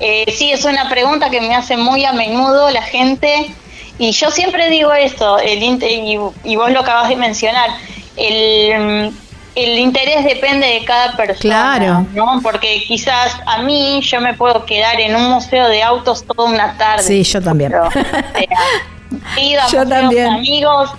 Eh, 0.00 0.24
sí, 0.36 0.50
es 0.50 0.64
una 0.64 0.88
pregunta 0.88 1.30
que 1.30 1.40
me 1.40 1.54
hace 1.54 1.76
muy 1.76 2.04
a 2.04 2.12
menudo 2.12 2.68
la 2.72 2.82
gente 2.82 3.54
y 4.00 4.10
yo 4.10 4.32
siempre 4.32 4.68
digo 4.68 4.92
esto, 4.92 5.38
el, 5.38 5.62
y, 5.62 6.18
y 6.42 6.56
vos 6.56 6.72
lo 6.72 6.80
acabas 6.80 7.08
de 7.08 7.14
mencionar, 7.14 7.70
el, 8.16 9.12
el 9.54 9.78
interés 9.78 10.24
depende 10.24 10.66
de 10.66 10.84
cada 10.84 11.16
persona, 11.16 11.76
claro. 11.78 12.06
¿no? 12.14 12.40
Porque 12.42 12.82
quizás 12.82 13.36
a 13.46 13.62
mí 13.62 14.00
yo 14.02 14.20
me 14.20 14.34
puedo 14.34 14.66
quedar 14.66 15.00
en 15.00 15.14
un 15.14 15.30
museo 15.30 15.68
de 15.68 15.84
autos 15.84 16.24
toda 16.24 16.50
una 16.50 16.76
tarde. 16.76 17.04
Sí, 17.04 17.22
yo 17.22 17.40
también. 17.40 17.72
he 19.36 19.46
ido 19.46 19.60
a 19.60 19.64
museos 19.64 20.30
amigos, 20.30 20.90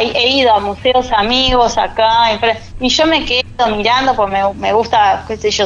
he 0.00 0.28
ido 0.28 0.54
a 0.54 0.60
museos 0.60 1.12
amigos 1.12 1.78
acá 1.78 2.38
y 2.80 2.88
yo 2.88 3.06
me 3.06 3.24
quedo 3.24 3.66
mirando 3.76 4.14
porque 4.14 4.36
me, 4.56 4.72
gusta, 4.72 5.24
qué 5.26 5.36
sé 5.36 5.50
yo, 5.50 5.64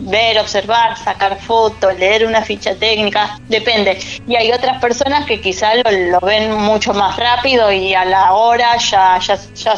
ver, 0.00 0.38
observar, 0.38 0.98
sacar 0.98 1.38
fotos, 1.40 1.96
leer 1.98 2.26
una 2.26 2.42
ficha 2.42 2.74
técnica, 2.74 3.38
depende. 3.48 3.98
Y 4.26 4.34
hay 4.36 4.52
otras 4.52 4.80
personas 4.80 5.24
que 5.24 5.40
quizás 5.40 5.76
lo, 5.84 6.20
ven 6.20 6.52
mucho 6.52 6.92
más 6.92 7.16
rápido 7.16 7.72
y 7.72 7.94
a 7.94 8.04
la 8.04 8.32
hora 8.32 8.76
ya, 8.76 9.18
ya, 9.20 9.38
ya 9.54 9.74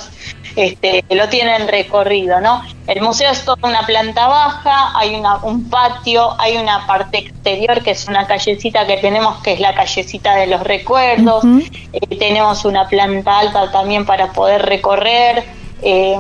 este, 0.57 1.05
lo 1.11 1.29
tienen 1.29 1.69
recorrido, 1.69 2.41
¿no? 2.41 2.63
El 2.87 3.01
museo 3.01 3.31
es 3.31 3.45
toda 3.45 3.69
una 3.69 3.87
planta 3.87 4.27
baja, 4.29 4.99
hay 4.99 5.15
una, 5.15 5.37
un 5.39 5.69
patio, 5.71 6.35
hay 6.39 6.57
una 6.57 6.87
parte 6.87 7.19
exterior 7.19 7.83
que 7.83 7.93
es 7.93 8.09
una 8.09 8.27
callecita 8.27 8.87
que 8.87 8.99
tenemos 8.99 9.43
que 9.43 9.53
es 9.55 9.61
la 9.61 9.75
callecita 9.75 10.35
de 10.35 10.47
los 10.47 10.63
recuerdos, 10.63 11.45
eh, 11.93 12.17
tenemos 12.19 12.65
una 12.65 12.89
planta 12.89 13.39
alta 13.39 13.71
también 13.71 14.05
para 14.05 14.33
poder 14.33 14.63
recorrer, 14.63 15.45
eh, 15.83 16.19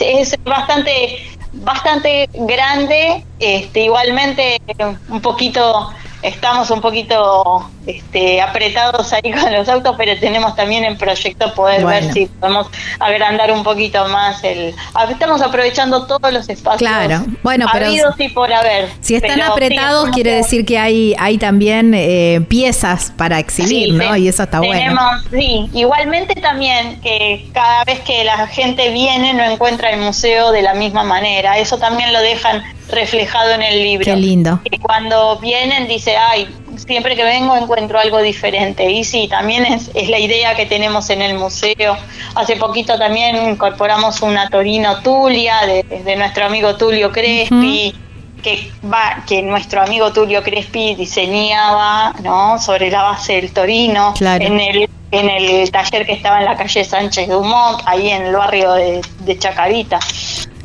es 0.00 0.36
bastante 0.44 1.18
bastante 1.52 2.28
grande, 2.34 3.24
este, 3.38 3.84
igualmente 3.84 4.60
un 5.08 5.20
poquito 5.22 5.90
estamos 6.26 6.70
un 6.70 6.80
poquito 6.80 7.70
este, 7.86 8.40
apretados 8.40 9.12
ahí 9.12 9.32
con 9.32 9.52
los 9.52 9.68
autos, 9.68 9.94
pero 9.96 10.18
tenemos 10.18 10.56
también 10.56 10.84
en 10.84 10.98
proyecto 10.98 11.54
poder 11.54 11.84
ver 11.84 12.12
si 12.12 12.26
podemos 12.26 12.66
agrandar 12.98 13.52
un 13.52 13.62
poquito 13.62 14.06
más 14.08 14.42
el. 14.42 14.74
Estamos 15.08 15.40
aprovechando 15.40 16.06
todos 16.06 16.32
los 16.32 16.48
espacios. 16.48 16.78
Claro, 16.78 17.24
bueno, 17.42 17.66
pero 17.72 17.90
y 18.18 18.28
por 18.30 18.52
haber. 18.52 18.88
Si 19.00 19.14
están 19.14 19.40
apretados, 19.40 20.10
quiere 20.10 20.34
decir 20.34 20.66
que 20.66 20.78
hay, 20.78 21.14
hay 21.18 21.38
también 21.38 21.94
eh, 21.94 22.44
piezas 22.48 23.12
para 23.16 23.38
exhibir, 23.38 23.94
¿no? 23.94 24.16
Y 24.16 24.28
eso 24.28 24.42
está 24.42 24.60
bueno. 24.60 25.00
Sí, 25.30 25.70
igualmente 25.72 26.34
también 26.40 27.00
que 27.00 27.48
cada 27.52 27.84
vez 27.84 28.00
que 28.00 28.24
la 28.24 28.46
gente 28.48 28.90
viene 28.90 29.32
no 29.32 29.44
encuentra 29.44 29.90
el 29.90 30.00
museo 30.00 30.50
de 30.50 30.62
la 30.62 30.74
misma 30.74 31.04
manera. 31.04 31.58
Eso 31.58 31.78
también 31.78 32.12
lo 32.12 32.20
dejan 32.20 32.64
reflejado 32.88 33.52
en 33.52 33.62
el 33.62 33.82
libro. 33.82 34.04
Qué 34.04 34.16
lindo. 34.16 34.60
Y 34.64 34.78
cuando 34.78 35.38
vienen 35.38 35.88
dice, 35.88 36.16
ay, 36.16 36.48
siempre 36.76 37.16
que 37.16 37.24
vengo 37.24 37.56
encuentro 37.56 37.98
algo 37.98 38.20
diferente. 38.20 38.90
Y 38.90 39.04
sí, 39.04 39.28
también 39.28 39.64
es, 39.64 39.90
es 39.94 40.08
la 40.08 40.18
idea 40.18 40.54
que 40.54 40.66
tenemos 40.66 41.10
en 41.10 41.22
el 41.22 41.34
museo. 41.34 41.96
Hace 42.34 42.56
poquito 42.56 42.98
también 42.98 43.36
incorporamos 43.50 44.22
una 44.22 44.48
Torino 44.48 45.02
Tulia 45.02 45.60
de, 45.66 46.16
nuestro 46.16 46.46
amigo 46.46 46.76
Tulio 46.76 47.12
Crespi. 47.12 47.94
Que, 48.42 48.70
va, 48.84 49.24
que 49.26 49.42
nuestro 49.42 49.82
amigo 49.82 50.12
Tulio 50.12 50.40
Crespi 50.40 50.94
diseñaba 50.94 52.14
¿no? 52.22 52.60
sobre 52.60 52.92
la 52.92 53.02
base 53.02 53.32
del 53.32 53.52
Torino 53.52 54.14
en 54.20 54.60
el 54.60 54.88
en 55.10 55.30
el 55.30 55.70
taller 55.70 56.04
que 56.04 56.12
estaba 56.12 56.40
en 56.40 56.46
la 56.46 56.56
calle 56.56 56.84
Sánchez 56.84 57.28
Dumont, 57.28 57.80
ahí 57.86 58.10
en 58.10 58.22
el 58.22 58.34
barrio 58.34 58.72
de, 58.72 59.00
de 59.20 59.38
Chacarita. 59.38 59.98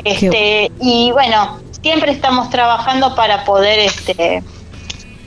Este, 0.04 0.72
y 0.82 1.12
bueno, 1.12 1.60
siempre 1.82 2.12
estamos 2.12 2.50
trabajando 2.50 3.16
para 3.16 3.44
poder 3.44 3.80
este 3.80 4.44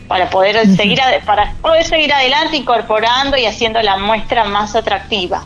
para 0.09 0.29
poder 0.31 0.67
seguir 0.77 1.01
para 1.25 1.55
poder 1.63 1.85
seguir 1.85 2.13
adelante 2.13 2.57
incorporando 2.57 3.37
y 3.37 3.47
haciendo 3.47 3.81
la 3.83 3.97
muestra 3.97 4.45
más 4.45 4.75
atractiva. 4.77 5.45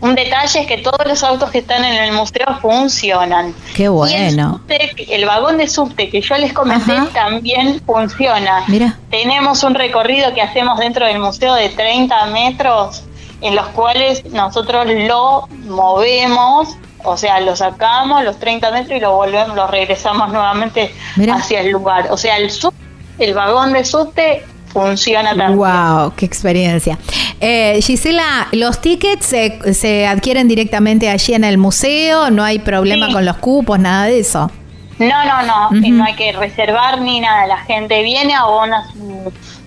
Un 0.00 0.16
detalle 0.16 0.62
es 0.62 0.66
que 0.66 0.78
todos 0.78 1.06
los 1.06 1.22
autos 1.22 1.52
que 1.52 1.58
están 1.58 1.84
en 1.84 1.94
el 1.94 2.12
museo 2.12 2.58
funcionan. 2.60 3.54
Qué 3.76 3.88
bueno. 3.88 4.60
el, 4.68 5.24
vagón 5.24 5.58
de 5.58 5.68
subte 5.68 6.10
que 6.10 6.20
yo 6.20 6.36
les 6.38 6.52
comenté 6.52 6.92
también 7.14 7.80
funciona. 7.86 8.64
Mira. 8.66 8.98
Tenemos 9.12 9.62
un 9.62 9.76
recorrido 9.76 10.34
que 10.34 10.42
hacemos 10.42 10.80
dentro 10.80 11.06
del 11.06 11.20
museo 11.20 11.54
de 11.54 11.68
30 11.68 12.26
metros 12.26 13.04
en 13.42 13.54
los 13.54 13.66
cuales 13.68 14.24
nosotros 14.26 14.88
lo 14.88 15.46
movemos 15.66 16.76
o 17.04 17.16
sea, 17.16 17.40
lo 17.40 17.56
sacamos 17.56 18.24
los 18.24 18.38
30 18.38 18.70
metros 18.72 18.96
y 18.96 19.00
lo 19.00 19.14
volvemos, 19.16 19.56
lo 19.56 19.66
regresamos 19.66 20.32
nuevamente 20.32 20.94
hacia 21.32 21.60
el 21.60 21.70
lugar. 21.70 22.08
O 22.10 22.16
sea, 22.16 22.36
el 22.36 22.50
sub, 22.50 22.72
el 23.18 23.34
vagón 23.34 23.72
de 23.72 23.84
subte 23.84 24.44
funciona 24.72 25.30
también. 25.36 25.56
¡Wow! 25.56 26.14
¡Qué 26.16 26.24
experiencia! 26.24 26.98
Eh, 27.40 27.80
Gisela, 27.82 28.48
¿los 28.52 28.80
tickets 28.80 29.26
se, 29.26 30.06
adquieren 30.06 30.48
directamente 30.48 31.08
allí 31.08 31.34
en 31.34 31.44
el 31.44 31.58
museo? 31.58 32.30
¿No 32.30 32.44
hay 32.44 32.58
problema 32.58 33.12
con 33.12 33.24
los 33.24 33.36
cupos, 33.38 33.78
nada 33.78 34.06
de 34.06 34.20
eso? 34.20 34.50
No, 34.98 35.24
no, 35.24 35.42
no. 35.42 35.70
No 35.70 36.04
hay 36.04 36.14
que 36.14 36.32
reservar 36.32 37.00
ni 37.00 37.20
nada. 37.20 37.46
La 37.46 37.58
gente 37.58 38.02
viene, 38.02 38.34
abona 38.34 38.86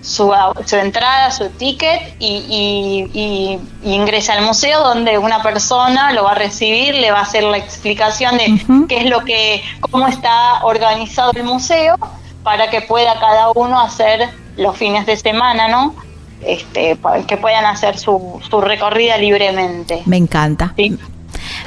su, 0.06 0.32
su 0.64 0.76
entrada, 0.76 1.30
su 1.30 1.50
ticket 1.50 2.16
y, 2.20 3.58
ingresa 3.82 4.34
al 4.34 4.44
museo 4.44 4.82
donde 4.82 5.18
una 5.18 5.42
persona 5.42 6.12
lo 6.12 6.24
va 6.24 6.32
a 6.32 6.34
recibir, 6.34 6.94
le 6.94 7.10
va 7.10 7.18
a 7.18 7.22
hacer 7.22 7.42
la 7.42 7.58
explicación 7.58 8.38
de 8.38 8.86
qué 8.88 8.98
es 8.98 9.10
lo 9.10 9.20
que, 9.24 9.62
cómo 9.80 10.06
está 10.06 10.64
organizado 10.64 11.32
el 11.34 11.44
museo 11.44 11.96
para 12.42 12.70
que 12.70 12.80
pueda 12.80 13.18
cada 13.18 13.50
uno 13.50 13.80
hacer 13.80 14.28
los 14.56 14.76
fines 14.76 15.06
de 15.06 15.16
semana, 15.16 15.68
¿no? 15.68 15.94
Este, 16.40 16.96
que 17.26 17.36
puedan 17.36 17.64
hacer 17.64 17.98
su, 17.98 18.40
su 18.48 18.60
recorrida 18.60 19.16
libremente. 19.16 20.02
Me 20.06 20.16
encanta. 20.16 20.72
¿Sí? 20.76 20.96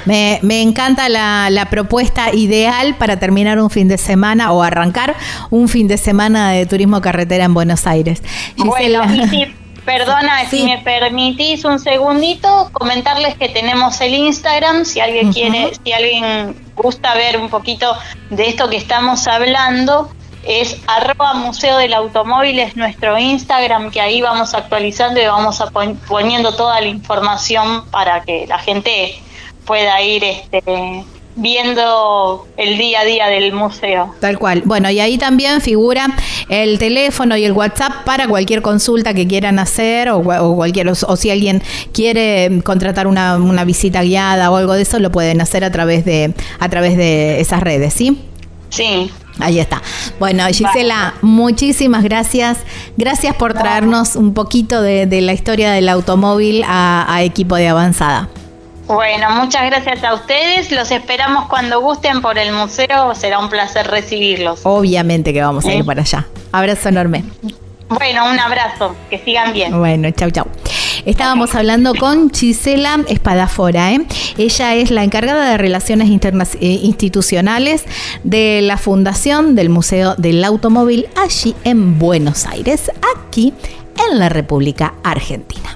Me, 0.06 0.62
encanta 0.62 1.10
la, 1.10 1.68
propuesta 1.70 2.34
ideal 2.34 2.96
para 2.96 3.20
terminar 3.20 3.60
un 3.60 3.70
fin 3.70 3.88
de 3.88 3.98
semana 3.98 4.52
o 4.52 4.64
arrancar 4.64 5.16
un 5.50 5.68
fin 5.68 5.88
de 5.88 5.98
semana 5.98 6.52
de 6.52 6.66
turismo 6.66 7.02
carretera 7.02 7.46
en 7.46 7.54
Buenos 7.54 7.86
Aires. 7.86 8.22
Bueno, 8.58 9.04
y 9.32 9.54
Perdona, 9.90 10.46
si 10.50 10.64
me 10.66 10.78
permitís 10.80 11.66
un 11.66 11.80
segundito, 11.80 12.70
comentarles 12.74 13.36
que 13.36 13.50
tenemos 13.50 14.00
el 14.02 14.14
Instagram, 14.14 14.86
si 14.86 15.00
alguien 15.00 15.34
quiere, 15.34 15.72
si 15.84 15.92
alguien 15.92 16.56
gusta 16.76 17.16
ver 17.16 17.40
un 17.40 17.50
poquito 17.50 17.98
de 18.30 18.50
esto 18.50 18.70
que 18.70 18.78
estamos 18.78 19.28
hablando, 19.28 20.10
es 20.44 20.78
arroba 20.86 21.34
Museo 21.34 21.78
del 21.78 21.94
Automóvil, 21.96 22.60
es 22.60 22.76
nuestro 22.76 23.18
Instagram, 23.18 23.90
que 23.90 24.00
ahí 24.00 24.22
vamos 24.22 24.54
actualizando 24.54 25.20
y 25.20 25.26
vamos 25.26 25.60
a 25.60 25.72
poniendo 26.08 26.54
toda 26.54 26.80
la 26.82 26.88
información 26.88 27.86
para 27.90 28.22
que 28.22 28.46
la 28.48 28.60
gente 28.60 29.20
pueda 29.70 30.02
ir 30.02 30.24
este, 30.24 30.64
viendo 31.36 32.48
el 32.58 32.80
día 32.80 33.02
a 33.02 33.06
día 33.06 33.28
del 33.28 33.54
museo. 33.54 34.16
Tal 34.20 34.40
cual. 34.40 34.64
Bueno, 34.66 34.90
y 34.90 35.00
ahí 35.00 35.20
también 35.20 35.62
figura 35.62 36.08
el 36.50 36.80
teléfono 36.80 37.38
y 37.38 37.46
el 37.46 37.52
WhatsApp 37.52 38.04
para 38.04 38.28
cualquier 38.28 38.64
consulta 38.64 39.14
que 39.14 39.28
quieran 39.28 39.60
hacer 39.60 40.10
o, 40.10 40.24
cualquier 40.56 40.90
o, 40.90 40.96
si 40.96 41.30
alguien 41.30 41.62
quiere 41.94 42.62
contratar 42.64 43.06
una, 43.06 43.36
una 43.36 43.64
visita 43.64 44.02
guiada 44.02 44.50
o 44.50 44.56
algo 44.56 44.74
de 44.74 44.82
eso 44.82 44.98
lo 44.98 45.12
pueden 45.12 45.40
hacer 45.40 45.64
a 45.64 45.72
través 45.72 46.04
de 46.04 46.34
a 46.60 46.68
través 46.68 46.98
de 46.98 47.40
esas 47.40 47.62
redes, 47.62 47.94
¿sí? 47.94 48.20
Sí. 48.70 49.12
Ahí 49.40 49.60
está. 49.60 49.84
Bueno, 50.20 50.46
Gisela, 50.48 51.14
muchísimas 51.22 52.04
gracias. 52.04 52.58
Gracias 52.98 53.36
por 53.36 53.54
traernos 53.54 54.16
un 54.16 54.34
poquito 54.34 54.82
de, 54.82 55.06
la 55.22 55.32
historia 55.32 55.72
del 55.72 55.88
automóvil 55.88 56.64
a, 56.68 57.22
equipo 57.24 57.56
de 57.56 57.70
avanzada. 57.70 58.30
Bueno, 58.90 59.30
muchas 59.30 59.68
gracias 59.68 60.04
a 60.04 60.16
ustedes. 60.16 60.72
Los 60.72 60.90
esperamos 60.90 61.48
cuando 61.48 61.80
gusten 61.80 62.24
por 62.24 62.40
el 62.40 62.52
museo. 62.52 63.14
Será 63.14 63.38
un 63.38 63.48
placer 63.48 63.86
recibirlos. 63.86 64.62
Obviamente 64.64 65.32
que 65.32 65.44
vamos 65.44 65.64
a 65.66 65.72
ir 65.72 65.86
para 65.86 66.02
allá. 66.02 66.26
Abrazo 66.52 66.90
enorme. 66.90 67.24
Bueno, 67.88 68.28
un 68.28 68.40
abrazo. 68.40 68.96
Que 69.12 69.20
sigan 69.20 69.54
bien. 69.54 69.78
Bueno, 69.78 70.10
chau, 70.10 70.32
chau. 70.32 70.48
Estábamos 71.06 71.54
hablando 71.54 71.94
con 71.94 72.32
Gisela 72.32 73.02
Espadafora. 73.08 73.94
¿eh? 73.94 74.08
Ella 74.40 74.74
es 74.74 74.90
la 74.90 75.04
encargada 75.04 75.52
de 75.52 75.60
Relaciones 75.60 76.10
eh, 76.10 76.58
Institucionales 76.60 77.86
de 78.24 78.62
la 78.64 78.78
Fundación 78.78 79.54
del 79.54 79.70
Museo 79.70 80.16
del 80.16 80.44
Automóvil 80.44 81.08
allí 81.16 81.56
en 81.64 82.00
Buenos 82.00 82.48
Aires, 82.48 82.92
aquí 83.16 83.54
en 84.10 84.18
la 84.18 84.30
República 84.30 84.96
Argentina. 85.04 85.76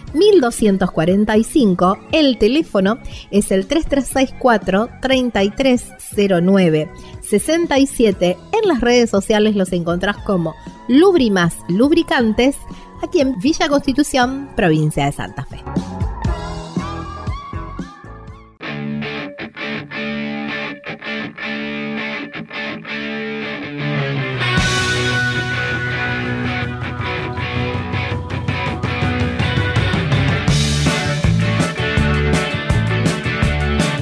1245. 0.13 1.97
El 2.11 2.37
teléfono 2.37 2.99
es 3.31 3.51
el 3.51 3.67
3364 3.67 4.89
3309 5.01 6.89
67. 7.21 8.37
En 8.51 8.67
las 8.67 8.81
redes 8.81 9.09
sociales 9.09 9.55
los 9.55 9.71
encontrás 9.71 10.17
como 10.17 10.55
Lubrimas 10.87 11.55
Lubricantes, 11.69 12.57
aquí 13.01 13.21
en 13.21 13.39
Villa 13.39 13.69
Constitución, 13.69 14.49
provincia 14.55 15.05
de 15.05 15.11
Santa 15.13 15.45
Fe. 15.45 15.63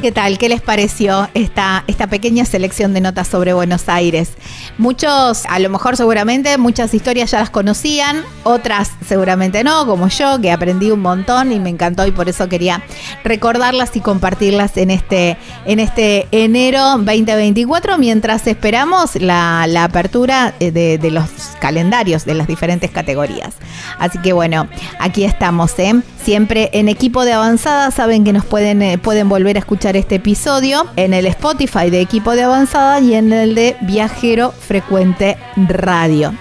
¿Qué 0.01 0.13
tal? 0.13 0.37
¿Qué 0.37 0.47
les 0.47 0.61
pareció 0.61 1.27
esta, 1.33 1.83
esta 1.87 2.07
pequeña 2.07 2.45
selección 2.45 2.93
de 2.93 3.01
notas 3.01 3.27
sobre 3.27 3.51
Buenos 3.51 3.89
Aires? 3.89 4.31
Muchos, 4.79 5.45
a 5.49 5.59
lo 5.59 5.69
mejor 5.69 5.97
seguramente, 5.97 6.57
muchas 6.57 6.93
historias 6.93 7.31
ya 7.31 7.39
las 7.39 7.49
conocían, 7.49 8.23
otras 8.45 8.91
seguramente 9.05 9.61
no, 9.61 9.85
como 9.85 10.07
yo, 10.07 10.39
que 10.39 10.53
aprendí 10.53 10.89
un 10.89 11.01
montón 11.01 11.51
y 11.51 11.59
me 11.59 11.69
encantó 11.69 12.07
y 12.07 12.11
por 12.11 12.29
eso 12.29 12.47
quería 12.47 12.81
recordarlas 13.25 13.93
y 13.97 13.99
compartirlas 13.99 14.77
en 14.77 14.89
este, 14.89 15.35
en 15.65 15.81
este 15.81 16.29
enero 16.31 16.81
2024, 16.97 17.97
mientras 17.97 18.47
esperamos 18.47 19.17
la, 19.17 19.83
apertura 19.83 20.53
de, 20.59 20.97
de, 20.97 21.11
los 21.11 21.29
calendarios 21.59 22.23
de 22.23 22.35
las 22.35 22.47
diferentes 22.47 22.89
categorías. 22.89 23.55
Así 23.97 24.17
que 24.19 24.31
bueno, 24.31 24.69
aquí 24.97 25.25
estamos, 25.25 25.77
¿eh? 25.77 25.93
siempre 26.23 26.69
en 26.73 26.89
equipo 26.89 27.25
de 27.25 27.33
avanzada, 27.33 27.91
saben 27.91 28.23
que 28.23 28.33
nos 28.33 28.45
pueden, 28.45 28.81
eh, 28.81 28.97
pueden 28.97 29.29
volver 29.29 29.55
a 29.55 29.59
escuchar 29.59 29.97
este 29.97 30.15
episodio 30.15 30.85
en 30.95 31.13
el 31.13 31.25
Spotify 31.25 31.89
de 31.89 32.01
equipo 32.01 32.35
de 32.35 32.43
avanzada 32.43 32.99
y 32.99 33.15
en 33.15 33.33
el 33.33 33.55
de 33.55 33.75
Viajero 33.81 34.53
Frecuente 34.69 35.35
Radio. 35.67 36.31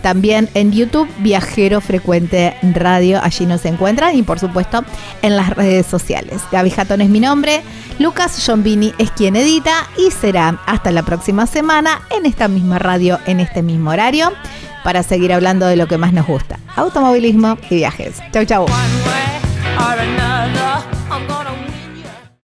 También 0.00 0.48
en 0.54 0.72
YouTube, 0.72 1.06
Viajero 1.18 1.82
Frecuente 1.82 2.56
Radio, 2.72 3.20
allí 3.22 3.44
nos 3.44 3.66
encuentran 3.66 4.16
y 4.16 4.22
por 4.22 4.38
supuesto 4.38 4.82
en 5.20 5.36
las 5.36 5.50
redes 5.50 5.84
sociales. 5.84 6.40
Gaby 6.50 6.70
Jatón 6.70 7.02
es 7.02 7.10
mi 7.10 7.20
nombre, 7.20 7.60
Lucas 7.98 8.42
Jombini 8.46 8.94
es 8.96 9.10
quien 9.10 9.36
edita 9.36 9.86
y 9.98 10.10
será 10.10 10.58
hasta 10.64 10.90
la 10.90 11.02
próxima 11.02 11.46
semana 11.46 12.00
en 12.16 12.24
esta 12.24 12.48
misma 12.48 12.78
radio, 12.78 13.18
en 13.26 13.40
este 13.40 13.62
mismo 13.62 13.90
horario, 13.90 14.32
para 14.82 15.02
seguir 15.02 15.30
hablando 15.30 15.66
de 15.66 15.76
lo 15.76 15.86
que 15.86 15.98
más 15.98 16.14
nos 16.14 16.26
gusta, 16.26 16.58
automovilismo 16.76 17.58
y 17.68 17.74
viajes. 17.76 18.22
Chau, 18.32 18.46
chau. 18.46 18.66